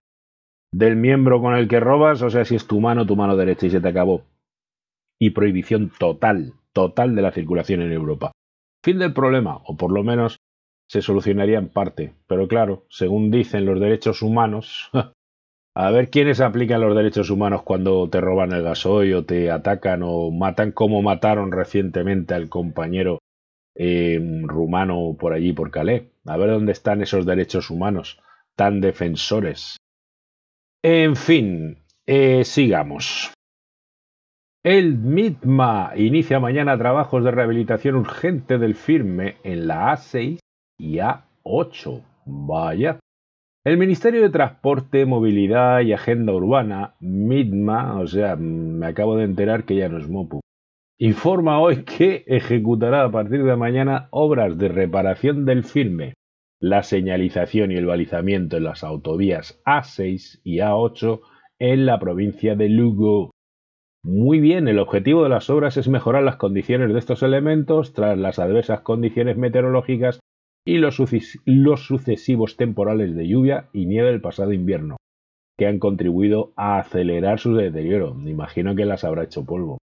del 0.72 0.98
miembro 0.98 1.42
con 1.42 1.56
el 1.56 1.68
que 1.68 1.80
robas, 1.80 2.22
o 2.22 2.30
sea, 2.30 2.46
si 2.46 2.54
es 2.54 2.68
tu 2.68 2.80
mano, 2.80 3.08
tu 3.08 3.16
mano 3.16 3.36
derecha 3.36 3.66
y 3.66 3.72
se 3.72 3.82
te 3.82 3.88
acabó. 3.88 4.22
Y 5.20 5.32
prohibición 5.32 5.92
total, 5.98 6.54
total 6.74 7.16
de 7.16 7.24
la 7.24 7.32
circulación 7.32 7.82
en 7.82 7.92
Europa. 7.92 8.34
Fin 8.84 9.00
del 9.00 9.13
problema, 9.13 9.58
o 9.66 9.75
por 9.75 9.92
lo 9.92 10.04
menos 10.04 10.38
se 10.88 11.01
solucionaría 11.01 11.58
en 11.58 11.70
parte. 11.70 12.13
Pero 12.27 12.48
claro, 12.48 12.86
según 12.88 13.32
dicen 13.32 13.66
los 13.66 13.80
derechos 13.80 14.22
humanos, 14.22 14.92
A 15.79 15.91
ver 15.91 16.10
quiénes 16.10 16.41
aplican 16.41 16.81
los 16.81 16.96
derechos 16.96 17.29
humanos 17.29 17.62
cuando 17.62 18.10
te 18.10 18.19
roban 18.19 18.51
el 18.51 18.63
gasoil 18.63 19.13
o 19.13 19.25
te 19.25 19.51
atacan 19.51 20.01
o 20.03 20.31
matan 20.31 20.72
como 20.72 21.03
mataron 21.03 21.51
recientemente 21.51 22.34
al 22.34 22.50
compañero 22.50 23.19
eh, 23.75 24.19
rumano 24.46 25.15
por 25.19 25.34
allí, 25.34 25.53
por 25.53 25.69
Calais. 25.69 26.05
A 26.25 26.36
ver 26.36 26.50
dónde 26.50 26.72
están 26.72 27.03
esos 27.03 27.27
derechos 27.27 27.69
humanos 27.69 28.19
tan 28.55 28.81
defensores. 28.81 29.77
En 30.81 31.15
fin, 31.15 31.77
eh, 32.07 32.43
sigamos. 32.43 33.31
El 34.63 34.98
MITMA 34.98 35.91
inicia 35.96 36.39
mañana 36.39 36.75
trabajos 36.75 37.24
de 37.24 37.29
rehabilitación 37.29 37.98
urgente 37.98 38.57
del 38.57 38.74
firme 38.74 39.38
en 39.43 39.67
la 39.67 39.93
A6 39.93 40.39
y 40.79 40.98
A8. 40.98 42.03
Vaya. 42.25 43.00
El 43.68 43.78
Ministerio 43.78 44.22
de 44.22 44.30
Transporte, 44.30 45.06
Movilidad 45.06 45.82
y 45.82 45.92
Agenda 45.92 46.32
Urbana, 46.32 46.96
MITMA, 47.02 48.00
o 48.00 48.08
sea, 48.08 48.38
me 48.38 48.86
acabo 48.88 49.18
de 49.18 49.26
enterar 49.26 49.66
que 49.66 49.76
ya 49.76 49.90
no 49.90 49.98
es 49.98 50.08
MOPU, 50.08 50.40
informa 50.98 51.60
hoy 51.60 51.84
que 51.84 52.24
ejecutará 52.28 53.04
a 53.04 53.12
partir 53.12 53.44
de 53.44 53.58
mañana 53.58 54.08
obras 54.12 54.58
de 54.58 54.70
reparación 54.70 55.44
del 55.44 55.66
firme, 55.66 56.14
la 56.62 56.82
señalización 56.82 57.74
y 57.74 57.76
el 57.76 57.88
balizamiento 57.88 58.56
en 58.56 58.64
las 58.64 58.86
autovías 58.86 59.62
A6 59.66 60.40
y 60.46 60.60
A8 60.60 61.20
en 61.60 61.86
la 61.86 62.00
provincia 62.00 62.56
de 62.56 62.70
Lugo. 62.70 63.32
Muy 64.02 64.40
bien, 64.40 64.70
el 64.70 64.80
objetivo 64.80 65.24
de 65.24 65.30
las 65.30 65.50
obras 65.50 65.76
es 65.76 65.90
mejorar 65.90 66.24
las 66.24 66.38
condiciones 66.38 66.94
de 66.94 67.00
estos 67.00 67.22
elementos 67.22 67.92
tras 67.92 68.18
las 68.18 68.40
adversas 68.40 68.80
condiciones 68.80 69.36
meteorológicas 69.36 70.22
y 70.68 70.80
los, 70.80 70.98
sucesivos 71.86 72.58
temporales 72.58 73.16
de 73.16 73.26
lluvia 73.26 73.70
y 73.72 73.86
nieve 73.86 74.10
del 74.10 74.20
pasado 74.20 74.52
invierno, 74.52 74.98
que 75.58 75.66
han 75.66 75.80
contribuido 75.80 76.52
a 76.58 76.78
acelerar 76.78 77.40
su 77.40 77.56
deterioro. 77.56 78.14
Me 78.14 78.32
imagino 78.32 78.76
que 78.76 78.84
las 78.84 79.06
habrá 79.06 79.24
hecho 79.24 79.46
polvo. 79.46 79.78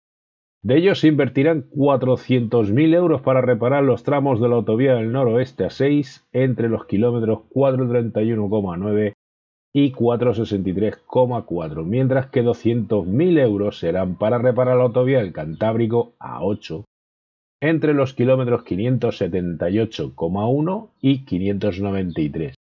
De 0.64 0.78
ellos 0.78 1.00
se 1.00 1.08
invertirán 1.08 1.70
400.000 1.70 2.96
euros 2.96 3.22
para 3.22 3.42
reparar 3.42 3.84
los 3.84 4.02
tramos 4.02 4.42
de 4.42 4.50
la 4.50 4.56
autovía 4.56 4.96
del 4.96 5.12
noroeste 5.12 5.66
a 5.66 5.70
6 5.70 6.28
entre 6.34 6.68
los 6.68 6.86
kilómetros 6.86 7.42
431,9 7.54 9.14
y 9.74 9.92
463,4, 9.92 11.86
mientras 11.86 12.26
que 12.32 12.44
200.000 12.44 13.40
euros 13.40 13.78
serán 13.78 14.16
para 14.18 14.40
reparar 14.40 14.78
la 14.78 14.84
autovía 14.86 15.20
del 15.20 15.32
Cantábrico 15.32 16.14
a 16.20 16.44
8 16.44 16.86
entre 17.62 17.94
los 17.94 18.14
kilómetros 18.14 18.66
578,1 18.66 20.90
y 21.00 21.24
593. 21.24 22.56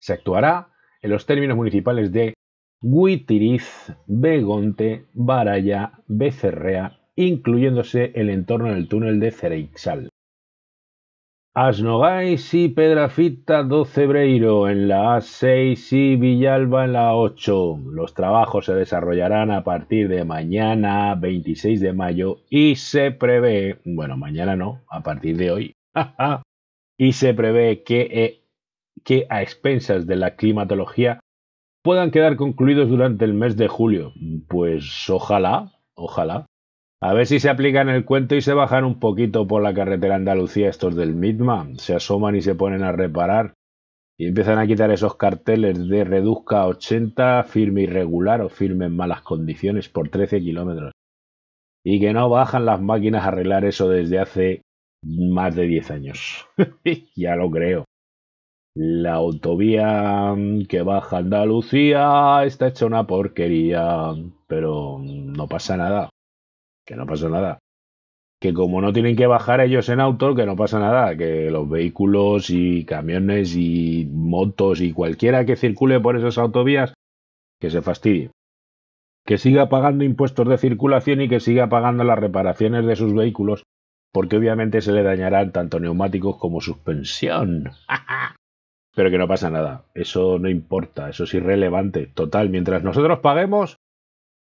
Se 0.00 0.12
actuará 0.12 0.68
en 1.02 1.10
los 1.10 1.26
términos 1.26 1.56
municipales 1.56 2.12
de 2.12 2.34
Guitiriz, 2.80 3.92
Begonte, 4.06 5.06
Baraya, 5.12 5.92
Becerrea 6.06 7.00
incluyéndose 7.16 8.12
el 8.14 8.30
entorno 8.30 8.72
del 8.72 8.88
túnel 8.88 9.20
de 9.20 9.30
Cereixal. 9.30 10.08
Asnogais 11.56 12.52
y 12.52 12.68
Pedrafita 12.68 13.62
do 13.62 13.84
Cebreiro 13.84 14.68
en 14.68 14.88
la 14.88 15.18
A6 15.18 15.92
y 15.92 16.16
Villalba 16.16 16.84
en 16.84 16.94
la 16.94 17.12
A8. 17.12 17.92
Los 17.92 18.12
trabajos 18.12 18.66
se 18.66 18.74
desarrollarán 18.74 19.52
a 19.52 19.62
partir 19.62 20.08
de 20.08 20.24
mañana 20.24 21.14
26 21.14 21.80
de 21.80 21.92
mayo 21.92 22.38
y 22.50 22.74
se 22.74 23.12
prevé, 23.12 23.78
bueno, 23.84 24.16
mañana 24.16 24.56
no, 24.56 24.80
a 24.90 25.04
partir 25.04 25.36
de 25.36 25.52
hoy, 25.52 25.74
y 26.98 27.12
se 27.12 27.34
prevé 27.34 27.84
que, 27.84 28.00
eh, 28.00 28.42
que 29.04 29.28
a 29.30 29.40
expensas 29.40 30.08
de 30.08 30.16
la 30.16 30.34
climatología 30.34 31.20
puedan 31.84 32.10
quedar 32.10 32.34
concluidos 32.34 32.88
durante 32.88 33.24
el 33.24 33.34
mes 33.34 33.56
de 33.56 33.68
julio. 33.68 34.12
Pues 34.48 35.08
ojalá, 35.08 35.70
ojalá. 35.94 36.46
A 37.02 37.12
ver 37.12 37.26
si 37.26 37.40
se 37.40 37.50
aplican 37.50 37.88
el 37.88 38.04
cuento 38.04 38.34
y 38.34 38.40
se 38.40 38.54
bajan 38.54 38.84
un 38.84 38.98
poquito 38.98 39.46
por 39.46 39.62
la 39.62 39.74
carretera 39.74 40.14
Andalucía 40.14 40.70
estos 40.70 40.96
del 40.96 41.14
Midma, 41.14 41.68
se 41.76 41.94
asoman 41.94 42.36
y 42.36 42.42
se 42.42 42.54
ponen 42.54 42.82
a 42.82 42.92
reparar 42.92 43.54
y 44.16 44.28
empiezan 44.28 44.58
a 44.58 44.66
quitar 44.66 44.90
esos 44.90 45.16
carteles 45.16 45.88
de 45.88 46.04
reduzca 46.04 46.60
a 46.60 46.66
80, 46.68 47.42
firme 47.44 47.82
irregular 47.82 48.42
o 48.42 48.48
firme 48.48 48.86
en 48.86 48.96
malas 48.96 49.22
condiciones 49.22 49.88
por 49.88 50.08
13 50.08 50.40
kilómetros. 50.40 50.92
Y 51.84 52.00
que 52.00 52.12
no 52.12 52.28
bajan 52.30 52.64
las 52.64 52.80
máquinas 52.80 53.24
a 53.24 53.28
arreglar 53.28 53.64
eso 53.64 53.88
desde 53.88 54.18
hace 54.18 54.62
más 55.02 55.54
de 55.54 55.66
10 55.66 55.90
años. 55.90 56.46
ya 57.16 57.34
lo 57.34 57.50
creo. 57.50 57.84
La 58.76 59.14
autovía 59.14 60.34
que 60.68 60.82
baja 60.82 61.18
Andalucía 61.18 62.44
está 62.44 62.68
hecha 62.68 62.86
una 62.86 63.06
porquería, 63.06 64.14
pero 64.46 64.98
no 65.00 65.48
pasa 65.48 65.76
nada 65.76 66.08
que 66.84 66.96
no 66.96 67.06
pasa 67.06 67.28
nada. 67.28 67.58
Que 68.40 68.52
como 68.52 68.80
no 68.80 68.92
tienen 68.92 69.16
que 69.16 69.26
bajar 69.26 69.60
ellos 69.60 69.88
en 69.88 70.00
auto, 70.00 70.34
que 70.34 70.46
no 70.46 70.56
pasa 70.56 70.78
nada, 70.78 71.16
que 71.16 71.50
los 71.50 71.68
vehículos 71.68 72.50
y 72.50 72.84
camiones 72.84 73.56
y 73.56 74.08
motos 74.12 74.80
y 74.80 74.92
cualquiera 74.92 75.44
que 75.46 75.56
circule 75.56 76.00
por 76.00 76.16
esas 76.16 76.38
autovías, 76.38 76.94
que 77.60 77.70
se 77.70 77.80
fastidie. 77.80 78.30
Que 79.24 79.38
siga 79.38 79.68
pagando 79.68 80.04
impuestos 80.04 80.46
de 80.48 80.58
circulación 80.58 81.22
y 81.22 81.28
que 81.28 81.40
siga 81.40 81.68
pagando 81.68 82.04
las 82.04 82.18
reparaciones 82.18 82.84
de 82.84 82.96
sus 82.96 83.14
vehículos, 83.14 83.62
porque 84.12 84.36
obviamente 84.36 84.82
se 84.82 84.92
le 84.92 85.02
dañarán 85.02 85.52
tanto 85.52 85.80
neumáticos 85.80 86.36
como 86.36 86.60
suspensión. 86.60 87.70
Pero 88.94 89.10
que 89.10 89.18
no 89.18 89.26
pasa 89.26 89.50
nada, 89.50 89.86
eso 89.94 90.38
no 90.38 90.48
importa, 90.48 91.08
eso 91.08 91.24
es 91.24 91.34
irrelevante. 91.34 92.06
Total, 92.06 92.48
mientras 92.48 92.84
nosotros 92.84 93.18
paguemos, 93.20 93.76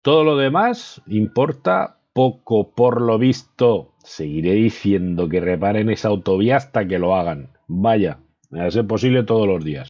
todo 0.01 0.23
lo 0.23 0.37
demás 0.37 1.03
importa 1.07 1.98
poco 2.19 2.71
por 2.71 3.01
lo 3.01 3.17
visto. 3.17 3.93
Seguiré 4.03 4.51
diciendo 4.51 5.29
que 5.29 5.39
reparen 5.39 5.89
esa 5.89 6.09
autovía 6.09 6.57
hasta 6.57 6.85
que 6.85 6.99
lo 6.99 7.15
hagan. 7.15 7.51
Vaya, 7.69 8.19
a 8.51 8.69
ser 8.71 8.85
posible 8.85 9.23
todos 9.23 9.47
los 9.47 9.63
días. 9.63 9.87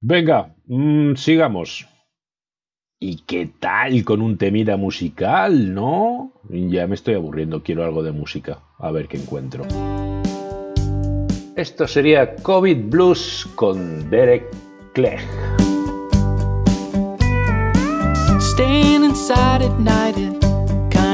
Venga, 0.00 0.54
mm, 0.66 1.16
sigamos. 1.16 1.88
¿Y 3.00 3.24
qué 3.26 3.50
tal 3.58 4.04
con 4.04 4.22
un 4.22 4.38
temida 4.38 4.76
musical, 4.76 5.74
no? 5.74 6.34
Ya 6.48 6.86
me 6.86 6.94
estoy 6.94 7.14
aburriendo, 7.14 7.64
quiero 7.64 7.82
algo 7.82 8.04
de 8.04 8.12
música. 8.12 8.60
A 8.78 8.92
ver 8.92 9.08
qué 9.08 9.16
encuentro. 9.16 9.64
Esto 11.56 11.88
sería 11.88 12.36
COVID 12.36 12.76
Blues 12.90 13.48
con 13.56 14.08
Derek 14.08 14.44
Clegg. 14.92 15.18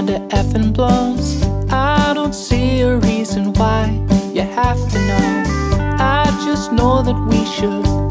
Kinda 0.07 0.19
effing 0.31 0.73
blows. 0.73 1.43
I 1.71 2.15
don't 2.15 2.35
see 2.35 2.81
a 2.81 2.97
reason 2.97 3.53
why 3.53 3.85
you 4.33 4.41
have 4.41 4.81
to 4.93 4.99
know. 5.09 5.45
I 5.99 6.25
just 6.43 6.73
know 6.73 7.03
that 7.03 7.19
we 7.29 7.45
should. 7.45 8.10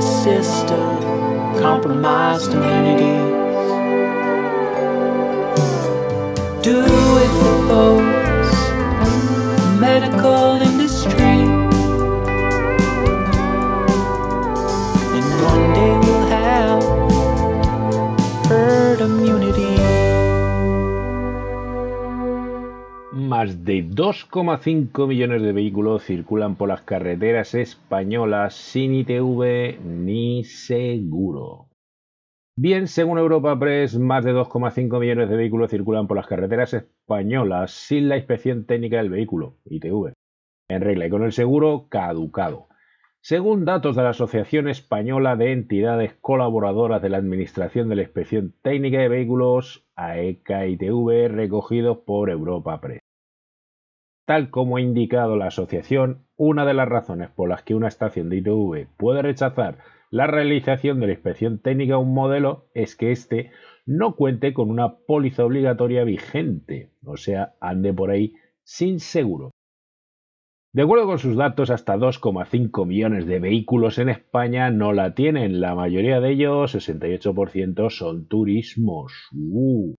Sister, 0.00 0.76
compromised 1.60 2.50
communities. 2.50 3.27
Más 23.38 23.64
de 23.64 23.84
2,5 23.84 25.06
millones 25.06 25.42
de 25.42 25.52
vehículos 25.52 26.02
circulan 26.02 26.56
por 26.56 26.68
las 26.68 26.82
carreteras 26.82 27.54
españolas 27.54 28.54
sin 28.54 28.92
ITV 28.96 29.78
ni 29.84 30.42
seguro. 30.42 31.68
Bien, 32.56 32.88
según 32.88 33.16
Europa 33.16 33.56
Press, 33.56 33.96
más 33.96 34.24
de 34.24 34.34
2,5 34.34 34.98
millones 34.98 35.30
de 35.30 35.36
vehículos 35.36 35.70
circulan 35.70 36.08
por 36.08 36.16
las 36.16 36.26
carreteras 36.26 36.74
españolas 36.74 37.70
sin 37.70 38.08
la 38.08 38.16
inspección 38.16 38.66
técnica 38.66 38.96
del 38.96 39.10
vehículo, 39.10 39.54
ITV, 39.66 40.14
en 40.68 40.80
regla 40.80 41.06
y 41.06 41.10
con 41.10 41.22
el 41.22 41.30
seguro 41.30 41.86
caducado. 41.88 42.66
Según 43.20 43.64
datos 43.64 43.94
de 43.94 44.02
la 44.02 44.10
Asociación 44.10 44.66
Española 44.66 45.36
de 45.36 45.52
Entidades 45.52 46.12
Colaboradoras 46.20 47.00
de 47.02 47.10
la 47.10 47.18
Administración 47.18 47.88
de 47.88 47.94
la 47.94 48.02
Inspección 48.02 48.52
Técnica 48.62 48.98
de 48.98 49.08
Vehículos, 49.08 49.86
AECA-ITV, 49.94 51.28
recogidos 51.28 51.98
por 51.98 52.30
Europa 52.30 52.80
Press. 52.80 53.07
Tal 54.28 54.50
como 54.50 54.76
ha 54.76 54.82
indicado 54.82 55.36
la 55.36 55.46
asociación, 55.46 56.26
una 56.36 56.66
de 56.66 56.74
las 56.74 56.86
razones 56.86 57.30
por 57.30 57.48
las 57.48 57.62
que 57.62 57.74
una 57.74 57.88
estación 57.88 58.28
de 58.28 58.36
ITV 58.36 58.86
puede 58.98 59.22
rechazar 59.22 59.78
la 60.10 60.26
realización 60.26 61.00
de 61.00 61.06
la 61.06 61.12
inspección 61.14 61.60
técnica 61.60 61.94
a 61.94 61.98
un 61.98 62.12
modelo 62.12 62.66
es 62.74 62.94
que 62.94 63.10
éste 63.10 63.52
no 63.86 64.16
cuente 64.16 64.52
con 64.52 64.68
una 64.68 64.98
póliza 64.98 65.46
obligatoria 65.46 66.04
vigente, 66.04 66.90
o 67.06 67.16
sea, 67.16 67.54
ande 67.58 67.94
por 67.94 68.10
ahí 68.10 68.34
sin 68.64 69.00
seguro. 69.00 69.52
De 70.74 70.82
acuerdo 70.82 71.06
con 71.06 71.18
sus 71.18 71.34
datos, 71.34 71.70
hasta 71.70 71.96
2,5 71.96 72.84
millones 72.84 73.24
de 73.24 73.40
vehículos 73.40 73.96
en 73.98 74.10
España 74.10 74.70
no 74.70 74.92
la 74.92 75.14
tienen. 75.14 75.62
La 75.62 75.74
mayoría 75.74 76.20
de 76.20 76.32
ellos, 76.32 76.74
68%, 76.74 77.88
son 77.88 78.28
turismos. 78.28 79.30
Uh. 79.32 79.94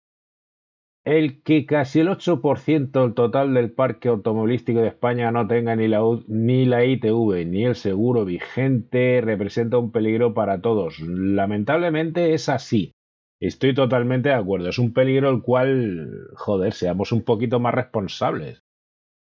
El 1.09 1.43
que 1.43 1.65
casi 1.65 2.01
el 2.01 2.09
8% 2.09 2.91
del 2.91 3.15
total 3.15 3.55
del 3.55 3.73
parque 3.73 4.09
automovilístico 4.09 4.81
de 4.81 4.89
España 4.89 5.31
no 5.31 5.47
tenga 5.47 5.75
ni 5.75 5.89
la, 5.89 6.03
ni 6.27 6.67
la 6.67 6.85
ITV 6.85 7.47
ni 7.47 7.65
el 7.65 7.77
seguro 7.77 8.27
vigente 8.27 9.23
representa 9.23 9.79
un 9.79 9.91
peligro 9.91 10.35
para 10.35 10.61
todos. 10.61 11.01
Lamentablemente 11.01 12.35
es 12.35 12.51
así. 12.51 12.93
Estoy 13.41 13.75
totalmente 13.75 14.29
de 14.29 14.35
acuerdo. 14.35 14.69
Es 14.69 14.79
un 14.79 14.93
peligro 14.93 15.31
el 15.31 15.41
cual, 15.41 16.29
joder, 16.35 16.75
seamos 16.75 17.11
un 17.11 17.23
poquito 17.23 17.59
más 17.59 17.73
responsables. 17.73 18.61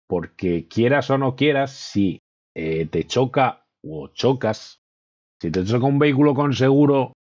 Porque 0.07 0.67
quieras 0.67 1.11
o 1.11 1.19
no 1.19 1.35
quieras, 1.35 1.69
si 1.69 2.17
eh, 2.55 2.87
te 2.87 3.03
choca 3.03 3.67
o 3.83 4.07
chocas, 4.07 4.81
si 5.39 5.51
te 5.51 5.63
choca 5.63 5.85
un 5.85 5.99
vehículo 5.99 6.33
con 6.33 6.53
seguro 6.53 7.13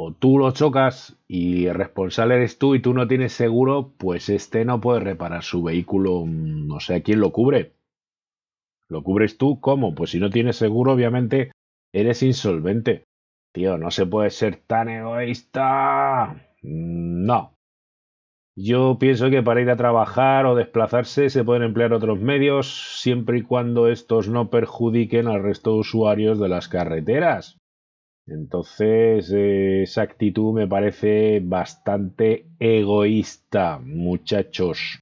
o 0.00 0.12
tú 0.12 0.38
lo 0.38 0.52
chocas 0.52 1.18
y 1.26 1.66
el 1.66 1.74
responsable 1.74 2.36
eres 2.36 2.56
tú 2.56 2.76
y 2.76 2.80
tú 2.80 2.94
no 2.94 3.08
tienes 3.08 3.32
seguro, 3.32 3.94
pues 3.98 4.28
este 4.28 4.64
no 4.64 4.80
puede 4.80 5.00
reparar 5.00 5.42
su 5.42 5.64
vehículo, 5.64 6.24
mm, 6.24 6.68
no 6.68 6.78
sé 6.78 7.02
quién 7.02 7.18
lo 7.18 7.32
cubre. 7.32 7.72
¿Lo 8.88 9.02
cubres 9.02 9.38
tú? 9.38 9.58
¿Cómo? 9.58 9.96
Pues 9.96 10.10
si 10.10 10.20
no 10.20 10.30
tienes 10.30 10.54
seguro, 10.54 10.92
obviamente 10.92 11.50
eres 11.92 12.22
insolvente. 12.22 13.06
Tío, 13.52 13.76
no 13.76 13.90
se 13.90 14.06
puede 14.06 14.30
ser 14.30 14.58
tan 14.68 14.88
egoísta. 14.88 16.46
Mm, 16.62 17.26
no. 17.26 17.54
Yo 18.56 18.98
pienso 19.00 19.30
que 19.30 19.42
para 19.42 19.62
ir 19.62 19.70
a 19.70 19.76
trabajar 19.76 20.46
o 20.46 20.54
desplazarse 20.54 21.28
se 21.28 21.42
pueden 21.42 21.64
emplear 21.64 21.92
otros 21.92 22.20
medios 22.20 23.00
siempre 23.00 23.38
y 23.38 23.42
cuando 23.42 23.88
estos 23.88 24.28
no 24.28 24.48
perjudiquen 24.48 25.26
al 25.26 25.42
resto 25.42 25.72
de 25.72 25.80
usuarios 25.80 26.38
de 26.38 26.48
las 26.48 26.68
carreteras. 26.68 27.58
Entonces, 28.30 29.30
esa 29.30 30.02
actitud 30.02 30.52
me 30.52 30.66
parece 30.66 31.40
bastante 31.42 32.46
egoísta, 32.58 33.78
muchachos. 33.78 35.00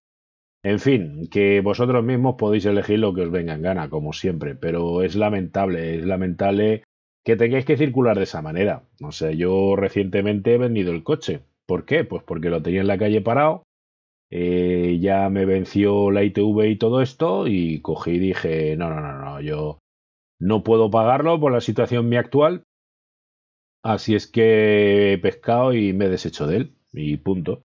En 0.63 0.81
fin, 0.81 1.29
que 1.31 1.61
vosotros 1.61 2.05
mismos 2.05 2.37
podéis 2.37 2.67
elegir 2.67 2.99
lo 2.99 3.15
que 3.15 3.23
os 3.23 3.31
venga 3.31 3.55
en 3.55 3.63
gana, 3.63 3.89
como 3.89 4.13
siempre, 4.13 4.55
pero 4.55 5.03
es 5.03 5.15
lamentable, 5.15 5.97
es 5.97 6.05
lamentable 6.05 6.83
que 7.25 7.37
tengáis 7.37 7.65
que 7.65 7.77
circular 7.77 8.17
de 8.17 8.25
esa 8.25 8.43
manera. 8.43 8.83
O 9.03 9.13
sea, 9.13 9.31
yo 9.33 9.77
recientemente 9.77 10.55
he 10.55 10.59
vendido 10.59 10.93
el 10.93 11.03
coche. 11.03 11.41
¿Por 11.67 11.85
qué? 11.85 12.05
Pues 12.05 12.23
porque 12.23 12.51
lo 12.51 12.63
tenía 12.63 12.81
en 12.81 12.87
la 12.87 12.99
calle 12.99 13.21
parado, 13.21 13.65
eh, 14.31 14.99
ya 15.01 15.29
me 15.31 15.45
venció 15.45 16.11
la 16.11 16.25
ITV 16.25 16.67
y 16.69 16.77
todo 16.77 17.01
esto, 17.01 17.47
y 17.47 17.81
cogí 17.81 18.13
y 18.13 18.19
dije, 18.19 18.77
no, 18.77 18.91
no, 18.91 19.01
no, 19.01 19.25
no, 19.25 19.41
yo 19.41 19.79
no 20.41 20.63
puedo 20.63 20.91
pagarlo 20.91 21.39
por 21.41 21.53
la 21.53 21.61
situación 21.61 22.09
mi 22.09 22.17
actual, 22.17 22.63
Así 23.87 24.17
es 24.17 24.27
que 24.27 25.13
he 25.13 25.19
pescado 25.19 25.73
y 25.73 25.93
me 25.93 26.07
he 26.07 26.09
deshecho 26.09 26.49
de 26.49 26.57
él. 26.57 26.77
Y 26.93 27.19
punto. 27.19 27.63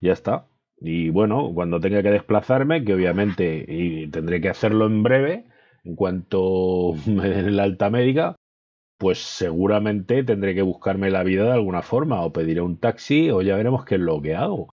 Ya 0.00 0.12
está. 0.14 0.48
Y 0.78 1.10
bueno, 1.10 1.52
cuando 1.54 1.80
tenga 1.80 2.02
que 2.02 2.10
desplazarme, 2.10 2.84
que 2.84 2.94
obviamente 2.94 3.66
y 3.68 4.08
tendré 4.08 4.40
que 4.40 4.48
hacerlo 4.48 4.86
en 4.86 5.02
breve, 5.02 5.46
en 5.84 5.96
cuanto 5.96 6.94
me 7.06 7.28
den 7.28 7.56
la 7.56 7.64
alta 7.64 7.90
médica, 7.90 8.36
pues 8.98 9.18
seguramente 9.18 10.24
tendré 10.24 10.54
que 10.54 10.62
buscarme 10.62 11.10
la 11.10 11.24
vida 11.24 11.44
de 11.44 11.52
alguna 11.52 11.82
forma, 11.82 12.22
o 12.24 12.32
pediré 12.32 12.62
un 12.62 12.78
taxi, 12.78 13.30
o 13.30 13.42
ya 13.42 13.56
veremos 13.56 13.84
qué 13.84 13.96
es 13.96 14.00
lo 14.00 14.22
que 14.22 14.36
hago. 14.36 14.70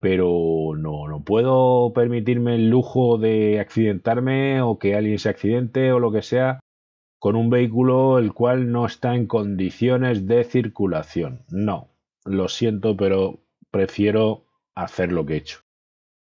Pero 0.00 0.74
no, 0.78 1.08
no 1.08 1.24
puedo 1.24 1.92
permitirme 1.94 2.54
el 2.56 2.70
lujo 2.70 3.18
de 3.18 3.60
accidentarme 3.60 4.62
o 4.62 4.78
que 4.78 4.94
alguien 4.96 5.18
se 5.18 5.28
accidente 5.28 5.92
o 5.92 6.00
lo 6.00 6.10
que 6.12 6.22
sea 6.22 6.60
con 7.22 7.36
un 7.36 7.50
vehículo 7.50 8.18
el 8.18 8.32
cual 8.32 8.72
no 8.72 8.84
está 8.84 9.14
en 9.14 9.28
condiciones 9.28 10.26
de 10.26 10.42
circulación. 10.42 11.44
No, 11.50 11.90
lo 12.24 12.48
siento, 12.48 12.96
pero 12.96 13.44
prefiero 13.70 14.46
hacer 14.74 15.12
lo 15.12 15.24
que 15.24 15.34
he 15.34 15.36
hecho. 15.36 15.60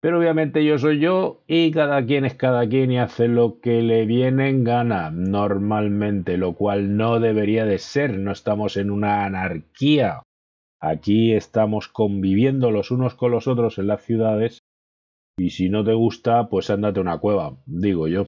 Pero 0.00 0.18
obviamente 0.18 0.64
yo 0.64 0.78
soy 0.78 0.98
yo 0.98 1.42
y 1.46 1.72
cada 1.72 2.06
quien 2.06 2.24
es 2.24 2.36
cada 2.36 2.66
quien 2.66 2.90
y 2.90 2.98
hace 2.98 3.28
lo 3.28 3.60
que 3.60 3.82
le 3.82 4.06
viene 4.06 4.48
en 4.48 4.64
gana 4.64 5.10
normalmente, 5.10 6.38
lo 6.38 6.54
cual 6.54 6.96
no 6.96 7.20
debería 7.20 7.66
de 7.66 7.76
ser. 7.76 8.18
No 8.18 8.32
estamos 8.32 8.78
en 8.78 8.90
una 8.90 9.26
anarquía. 9.26 10.22
Aquí 10.80 11.34
estamos 11.34 11.88
conviviendo 11.88 12.70
los 12.70 12.90
unos 12.90 13.14
con 13.14 13.30
los 13.32 13.46
otros 13.46 13.76
en 13.76 13.88
las 13.88 14.02
ciudades 14.02 14.60
y 15.36 15.50
si 15.50 15.68
no 15.68 15.84
te 15.84 15.92
gusta, 15.92 16.48
pues 16.48 16.70
ándate 16.70 16.98
a 16.98 17.02
una 17.02 17.18
cueva, 17.18 17.58
digo 17.66 18.08
yo. 18.08 18.24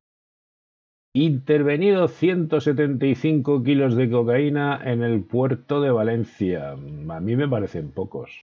Intervenido 1.12 2.06
175 2.06 3.64
kilos 3.64 3.96
de 3.96 4.08
cocaína 4.08 4.80
en 4.84 5.02
el 5.02 5.24
puerto 5.24 5.80
de 5.80 5.90
Valencia. 5.90 6.70
A 6.70 6.76
mí 7.20 7.34
me 7.34 7.48
parecen 7.48 7.90
pocos. 7.90 8.42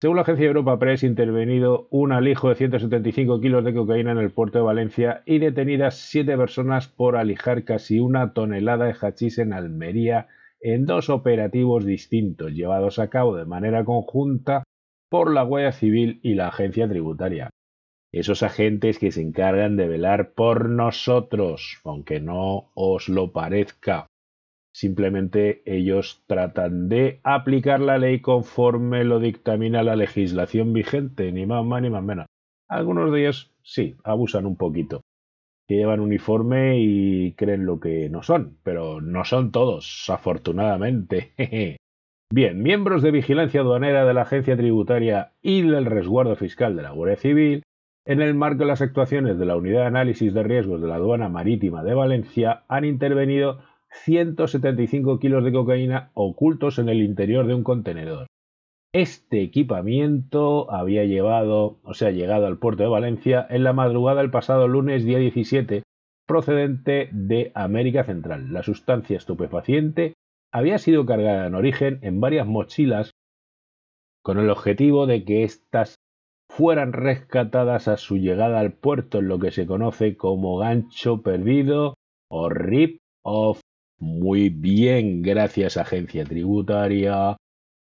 Según 0.00 0.16
la 0.16 0.22
agencia 0.22 0.48
Europa 0.48 0.76
Press, 0.80 1.04
intervenido 1.04 1.86
un 1.92 2.10
alijo 2.10 2.48
de 2.48 2.56
175 2.56 3.40
kilos 3.40 3.64
de 3.64 3.74
cocaína 3.74 4.10
en 4.10 4.18
el 4.18 4.32
puerto 4.32 4.58
de 4.58 4.64
Valencia 4.64 5.22
y 5.24 5.38
detenidas 5.38 5.98
siete 5.98 6.36
personas 6.36 6.88
por 6.88 7.14
alijar 7.14 7.62
casi 7.62 8.00
una 8.00 8.32
tonelada 8.32 8.86
de 8.86 8.96
hachís 9.00 9.38
en 9.38 9.52
Almería 9.52 10.26
en 10.60 10.84
dos 10.84 11.10
operativos 11.10 11.84
distintos 11.84 12.50
llevados 12.50 12.98
a 12.98 13.08
cabo 13.08 13.36
de 13.36 13.44
manera 13.44 13.84
conjunta 13.84 14.64
por 15.08 15.32
la 15.32 15.44
Guardia 15.44 15.70
Civil 15.70 16.18
y 16.24 16.34
la 16.34 16.48
agencia 16.48 16.88
tributaria 16.88 17.50
esos 18.12 18.42
agentes 18.42 18.98
que 18.98 19.10
se 19.10 19.22
encargan 19.22 19.76
de 19.76 19.88
velar 19.88 20.32
por 20.32 20.68
nosotros, 20.68 21.80
aunque 21.84 22.20
no 22.20 22.70
os 22.74 23.08
lo 23.08 23.32
parezca. 23.32 24.06
Simplemente 24.74 25.62
ellos 25.66 26.22
tratan 26.26 26.88
de 26.88 27.20
aplicar 27.24 27.80
la 27.80 27.98
ley 27.98 28.20
conforme 28.20 29.04
lo 29.04 29.18
dictamina 29.18 29.82
la 29.82 29.96
legislación 29.96 30.72
vigente, 30.72 31.32
ni 31.32 31.46
más 31.46 31.64
más 31.64 31.82
ni 31.82 31.90
más 31.90 32.02
menos. 32.02 32.26
Algunos 32.68 33.12
de 33.12 33.20
ellos 33.20 33.54
sí, 33.62 33.96
abusan 34.04 34.46
un 34.46 34.56
poquito, 34.56 35.02
que 35.66 35.76
llevan 35.76 36.00
uniforme 36.00 36.78
y 36.80 37.32
creen 37.32 37.66
lo 37.66 37.80
que 37.80 38.08
no 38.08 38.22
son, 38.22 38.58
pero 38.62 39.00
no 39.00 39.24
son 39.24 39.52
todos, 39.52 40.04
afortunadamente. 40.08 41.32
Bien, 42.32 42.62
miembros 42.62 43.02
de 43.02 43.10
vigilancia 43.10 43.60
aduanera 43.60 44.06
de 44.06 44.14
la 44.14 44.22
agencia 44.22 44.56
tributaria 44.56 45.32
y 45.42 45.60
del 45.62 45.84
resguardo 45.84 46.34
fiscal 46.34 46.74
de 46.76 46.82
la 46.82 46.92
Guardia 46.92 47.16
Civil 47.16 47.62
en 48.04 48.20
el 48.20 48.34
marco 48.34 48.60
de 48.60 48.66
las 48.66 48.82
actuaciones 48.82 49.38
de 49.38 49.46
la 49.46 49.56
Unidad 49.56 49.80
de 49.80 49.86
Análisis 49.86 50.34
de 50.34 50.42
Riesgos 50.42 50.80
de 50.80 50.88
la 50.88 50.96
Aduana 50.96 51.28
Marítima 51.28 51.84
de 51.84 51.94
Valencia, 51.94 52.64
han 52.68 52.84
intervenido 52.84 53.60
175 54.04 55.18
kilos 55.18 55.44
de 55.44 55.52
cocaína 55.52 56.10
ocultos 56.14 56.78
en 56.78 56.88
el 56.88 57.02
interior 57.02 57.46
de 57.46 57.54
un 57.54 57.62
contenedor. 57.62 58.26
Este 58.92 59.42
equipamiento 59.42 60.70
había 60.70 61.02
o 61.02 61.92
llegado 61.92 62.46
al 62.46 62.58
puerto 62.58 62.82
de 62.82 62.88
Valencia 62.88 63.46
en 63.48 63.64
la 63.64 63.72
madrugada 63.72 64.20
del 64.20 64.30
pasado 64.30 64.68
lunes 64.68 65.04
día 65.04 65.18
17, 65.18 65.82
procedente 66.26 67.08
de 67.12 67.52
América 67.54 68.04
Central. 68.04 68.52
La 68.52 68.62
sustancia 68.62 69.16
estupefaciente 69.16 70.14
había 70.52 70.78
sido 70.78 71.06
cargada 71.06 71.46
en 71.46 71.54
origen 71.54 72.00
en 72.02 72.20
varias 72.20 72.46
mochilas 72.46 73.12
con 74.22 74.38
el 74.38 74.50
objetivo 74.50 75.06
de 75.06 75.24
que 75.24 75.44
éstas 75.44 75.96
fueran 76.56 76.92
rescatadas 76.92 77.88
a 77.88 77.96
su 77.96 78.18
llegada 78.18 78.60
al 78.60 78.72
puerto 78.72 79.20
en 79.20 79.28
lo 79.28 79.38
que 79.38 79.50
se 79.50 79.66
conoce 79.66 80.16
como 80.18 80.58
gancho 80.58 81.22
perdido 81.22 81.94
o 82.28 82.50
rip 82.50 83.00
off. 83.22 83.60
Muy 83.98 84.50
bien, 84.50 85.22
gracias 85.22 85.78
agencia 85.78 86.24
tributaria 86.24 87.36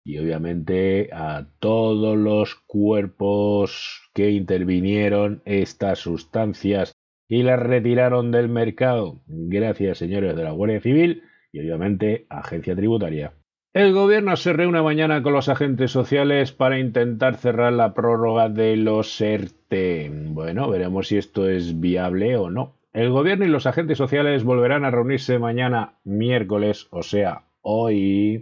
y 0.04 0.18
obviamente 0.18 1.10
a 1.14 1.48
todos 1.60 2.18
los 2.18 2.56
cuerpos 2.56 4.10
que 4.14 4.32
intervinieron 4.32 5.42
estas 5.46 6.00
sustancias 6.00 6.92
y 7.30 7.44
las 7.44 7.60
retiraron 7.60 8.32
del 8.32 8.50
mercado. 8.50 9.22
Gracias 9.28 10.00
señores 10.00 10.36
de 10.36 10.44
la 10.44 10.52
Guardia 10.52 10.82
Civil 10.82 11.24
y 11.54 11.62
obviamente 11.62 12.26
agencia 12.30 12.76
tributaria. 12.76 13.34
El 13.74 13.94
gobierno 13.94 14.36
se 14.38 14.54
reúne 14.54 14.82
mañana 14.82 15.22
con 15.22 15.34
los 15.34 15.50
agentes 15.50 15.92
sociales 15.92 16.52
para 16.52 16.80
intentar 16.80 17.36
cerrar 17.36 17.74
la 17.74 17.94
prórroga 17.94 18.50
de 18.50 18.76
los 18.76 19.22
ERTE. 19.22 20.10
Bueno, 20.12 20.70
veremos 20.70 21.10
si 21.10 21.18
esto 21.18 21.48
es 21.48 21.80
viable 21.80 22.38
o 22.38 22.50
no. 22.50 22.74
El 22.94 23.12
gobierno 23.12 23.46
y 23.46 23.50
los 23.50 23.68
agentes 23.68 23.98
sociales 23.98 24.44
volverán 24.44 24.86
a 24.86 24.90
reunirse 24.90 25.38
mañana 25.38 26.00
miércoles, 26.04 26.88
o 26.90 27.04
sea, 27.04 27.44
hoy, 27.62 28.42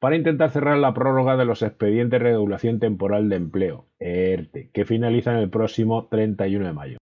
para 0.00 0.16
intentar 0.16 0.50
cerrar 0.50 0.78
la 0.78 0.94
prórroga 0.94 1.36
de 1.36 1.44
los 1.44 1.62
expedientes 1.62 2.18
de 2.18 2.30
regulación 2.30 2.80
temporal 2.80 3.28
de 3.28 3.36
empleo, 3.36 3.86
ERTE, 4.00 4.70
que 4.72 4.84
finalizan 4.84 5.36
el 5.36 5.50
próximo 5.50 6.08
31 6.08 6.66
de 6.66 6.72
mayo. 6.72 7.01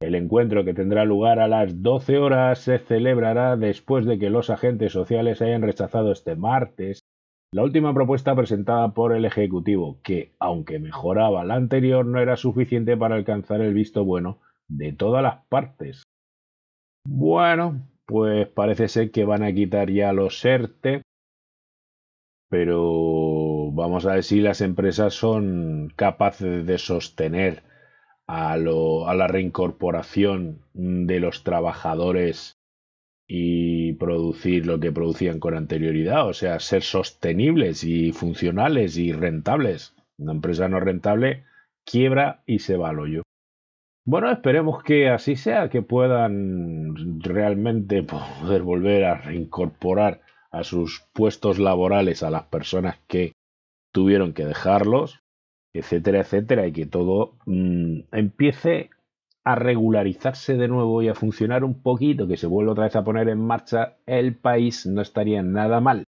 El 0.00 0.14
encuentro 0.14 0.64
que 0.64 0.72
tendrá 0.72 1.04
lugar 1.04 1.40
a 1.40 1.48
las 1.48 1.82
12 1.82 2.16
horas 2.16 2.60
se 2.60 2.78
celebrará 2.78 3.58
después 3.58 4.06
de 4.06 4.18
que 4.18 4.30
los 4.30 4.48
agentes 4.48 4.92
sociales 4.92 5.42
hayan 5.42 5.60
rechazado 5.60 6.10
este 6.10 6.36
martes 6.36 7.00
La 7.52 7.62
última 7.64 7.92
propuesta 7.92 8.34
presentada 8.34 8.94
por 8.94 9.14
el 9.14 9.26
Ejecutivo, 9.26 9.98
que 10.02 10.32
aunque 10.38 10.78
mejoraba 10.78 11.44
la 11.44 11.56
anterior, 11.56 12.06
no 12.06 12.18
era 12.18 12.36
suficiente 12.36 12.96
para 12.96 13.16
alcanzar 13.16 13.60
el 13.60 13.74
visto 13.74 14.04
bueno 14.04 14.38
de 14.68 14.92
todas 14.92 15.22
las 15.22 15.44
partes. 15.48 16.04
Bueno, 17.06 17.86
pues 18.06 18.48
parece 18.48 18.88
ser 18.88 19.10
que 19.10 19.24
van 19.24 19.42
a 19.42 19.52
quitar 19.52 19.90
ya 19.90 20.12
los 20.12 20.42
ERTE, 20.44 21.02
pero 22.48 23.70
vamos 23.72 24.06
a 24.06 24.14
ver 24.14 24.24
si 24.24 24.40
las 24.40 24.60
empresas 24.60 25.12
son 25.12 25.92
capaces 25.94 26.64
de 26.64 26.78
sostener 26.78 27.64
a, 28.32 28.56
la 28.56 29.26
reincorporación 29.26 30.60
de 30.72 31.18
los 31.18 31.42
trabajadores 31.42 32.58
y 33.26 33.94
producir 33.94 34.66
lo 34.66 34.78
que 34.78 34.92
producían 34.92 35.40
con 35.40 35.56
anterioridad, 35.56 36.28
o 36.28 36.32
sea, 36.32 36.60
ser 36.60 36.82
sostenibles 36.82 37.82
y 37.82 38.12
funcionales 38.12 38.96
y 38.98 39.12
rentables. 39.12 39.94
Una 40.16 40.32
empresa 40.32 40.68
no 40.68 40.78
rentable 40.78 41.44
quiebra 41.84 42.42
y 42.46 42.60
se 42.60 42.76
va 42.76 42.90
al 42.90 43.00
hoyo. 43.00 43.22
Bueno, 44.06 44.30
esperemos 44.30 44.82
que 44.84 45.08
así 45.08 45.34
sea, 45.34 45.68
que 45.68 45.82
puedan 45.82 47.20
realmente 47.20 48.02
poder 48.42 48.62
volver 48.62 49.04
a 49.06 49.14
reincorporar 49.14 50.20
a 50.52 50.62
sus 50.62 51.04
puestos 51.12 51.58
laborales 51.58 52.22
a 52.22 52.30
las 52.30 52.44
personas 52.44 52.96
que 53.08 53.32
tuvieron 53.92 54.34
que 54.34 54.44
dejarlos, 54.44 55.20
etcétera, 55.72 56.20
etcétera, 56.20 56.66
y 56.66 56.72
que 56.72 56.86
todo 56.86 57.34
mm, 57.46 58.00
empiece 58.12 58.90
a 59.44 59.54
regularizarse 59.54 60.56
de 60.56 60.68
nuevo 60.68 61.02
y 61.02 61.08
a 61.08 61.14
funcionar 61.14 61.64
un 61.64 61.82
poquito, 61.82 62.28
que 62.28 62.36
se 62.36 62.46
vuelva 62.46 62.72
otra 62.72 62.84
vez 62.84 62.96
a 62.96 63.04
poner 63.04 63.28
en 63.28 63.40
marcha 63.40 63.96
el 64.06 64.36
país, 64.36 64.86
no 64.86 65.00
estaría 65.00 65.42
nada 65.42 65.80
mal. 65.80 66.04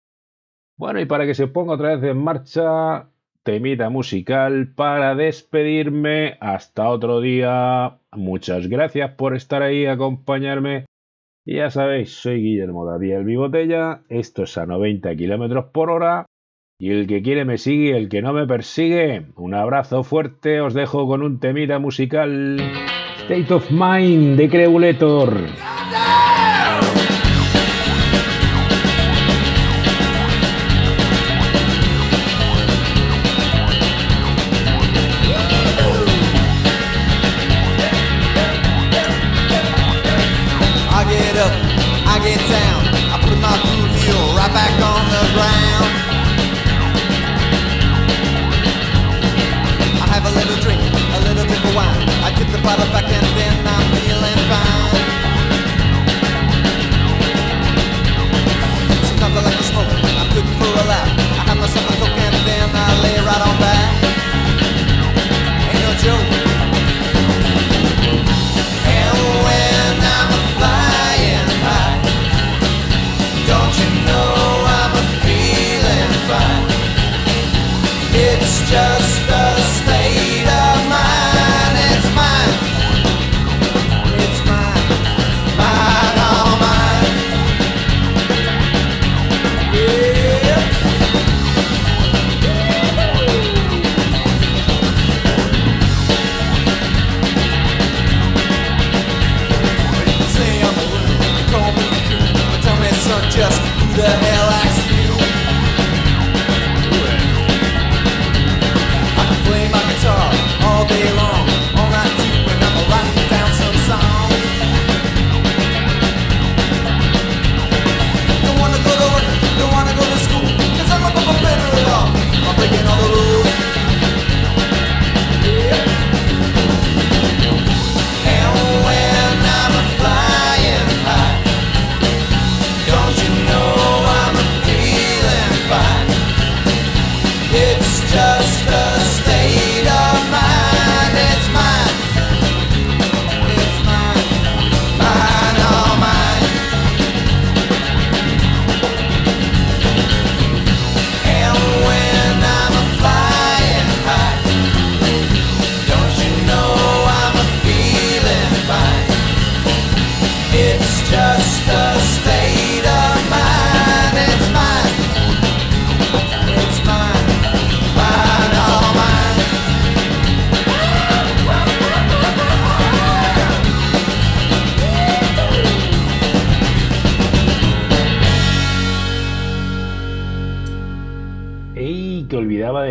Bueno, 0.76 1.00
y 1.00 1.06
para 1.06 1.26
que 1.26 1.34
se 1.34 1.48
ponga 1.48 1.74
otra 1.74 1.96
vez 1.96 2.10
en 2.10 2.18
marcha, 2.18 3.08
temita 3.46 3.90
musical 3.90 4.72
para 4.74 5.14
despedirme. 5.14 6.36
Hasta 6.40 6.90
otro 6.90 7.20
día. 7.20 7.98
Muchas 8.12 8.66
gracias 8.66 9.12
por 9.12 9.36
estar 9.36 9.62
ahí, 9.62 9.86
acompañarme. 9.86 10.84
Ya 11.46 11.70
sabéis, 11.70 12.10
soy 12.10 12.42
Guillermo 12.42 12.84
David 12.84 13.12
el 13.12 13.24
Bigotella. 13.24 14.02
Esto 14.08 14.42
es 14.42 14.58
a 14.58 14.66
90 14.66 15.14
kilómetros 15.14 15.66
por 15.66 15.90
hora. 15.90 16.26
Y 16.78 16.90
el 16.90 17.06
que 17.06 17.22
quiere 17.22 17.46
me 17.46 17.56
sigue, 17.56 17.96
el 17.96 18.10
que 18.10 18.20
no 18.20 18.34
me 18.34 18.46
persigue. 18.46 19.28
Un 19.36 19.54
abrazo 19.54 20.04
fuerte, 20.04 20.60
os 20.60 20.74
dejo 20.74 21.06
con 21.06 21.22
un 21.22 21.40
temita 21.40 21.78
musical. 21.78 22.60
State 23.20 23.54
of 23.54 23.70
Mind 23.70 24.36
de 24.36 24.48
Creulator. 24.50 25.46
I 40.88 41.04
get 41.08 41.36
up, 41.36 41.52
I 42.06 42.20
get 42.22 42.65
little 50.36 50.60
drink, 50.60 50.80
a 50.80 51.18
little 51.24 51.46
drink 51.48 51.64
of 51.64 51.74
wine. 51.74 52.08
I 52.22 52.30
tip 52.36 52.48
the 52.52 52.62
bottle 52.62 52.86
back 52.92 53.08
and 53.08 53.26
then 53.38 53.65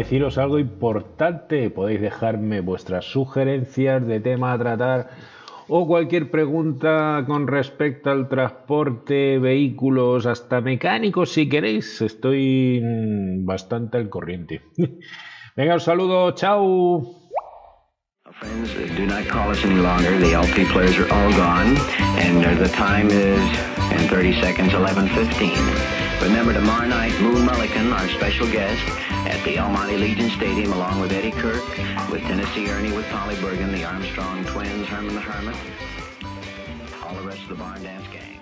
deciros 0.05 0.37
algo 0.37 0.59
importante. 0.59 1.71
Podéis 1.71 1.99
dejarme 1.99 2.61
vuestras 2.61 3.05
sugerencias 3.05 4.05
de 4.05 4.19
tema 4.19 4.53
a 4.53 4.59
tratar 4.59 5.09
o 5.67 5.87
cualquier 5.87 6.29
pregunta 6.29 7.23
con 7.25 7.47
respecto 7.47 8.11
al 8.11 8.29
transporte, 8.29 9.39
vehículos, 9.39 10.27
hasta 10.27 10.61
mecánicos 10.61 11.33
si 11.33 11.49
queréis. 11.49 12.03
Estoy 12.03 12.81
mm, 12.83 13.45
bastante 13.47 13.97
al 13.97 14.09
corriente. 14.09 14.61
Venga, 15.55 15.73
un 15.73 15.79
saludo, 15.79 16.31
chao. 16.35 17.01
Friends, 18.31 18.75
do 18.95 19.07
not 19.07 19.25
call 19.27 19.49
us 19.49 19.65
any 19.65 19.81
longer. 19.81 20.19
The 20.19 20.33
LP 20.33 20.65
players 20.65 20.99
are 20.99 21.11
all 21.11 21.31
gone, 21.31 21.75
and 22.19 22.43
the 22.59 22.69
time 22.69 23.07
is 23.07 23.41
in 23.91 24.07
30 24.07 24.39
seconds, 24.39 24.71
11:15. 24.73 26.04
Remember 26.25 26.53
tomorrow 26.53 26.87
night, 26.87 27.13
Moon 27.21 27.45
Mullican, 27.47 27.93
our 27.93 28.09
special 28.09 28.47
guest, 28.47 28.81
at 29.27 29.39
the 29.45 29.57
El 29.57 29.71
Legion 29.95 30.31
Stadium, 30.31 30.73
along 30.73 30.99
with 30.99 31.11
Eddie 31.11 31.29
Kirk, 31.29 31.63
with 32.09 32.23
Tennessee 32.23 32.67
Ernie, 32.67 32.91
with 32.91 33.05
Polly 33.09 33.35
Bergen, 33.35 33.71
the 33.71 33.83
Armstrong 33.85 34.43
Twins, 34.45 34.87
Herman 34.87 35.13
the 35.13 35.21
Hermit, 35.21 35.55
all 37.03 37.13
the 37.13 37.21
rest 37.21 37.43
of 37.43 37.49
the 37.49 37.55
Barn 37.55 37.83
Dance 37.83 38.07
Gang. 38.11 38.34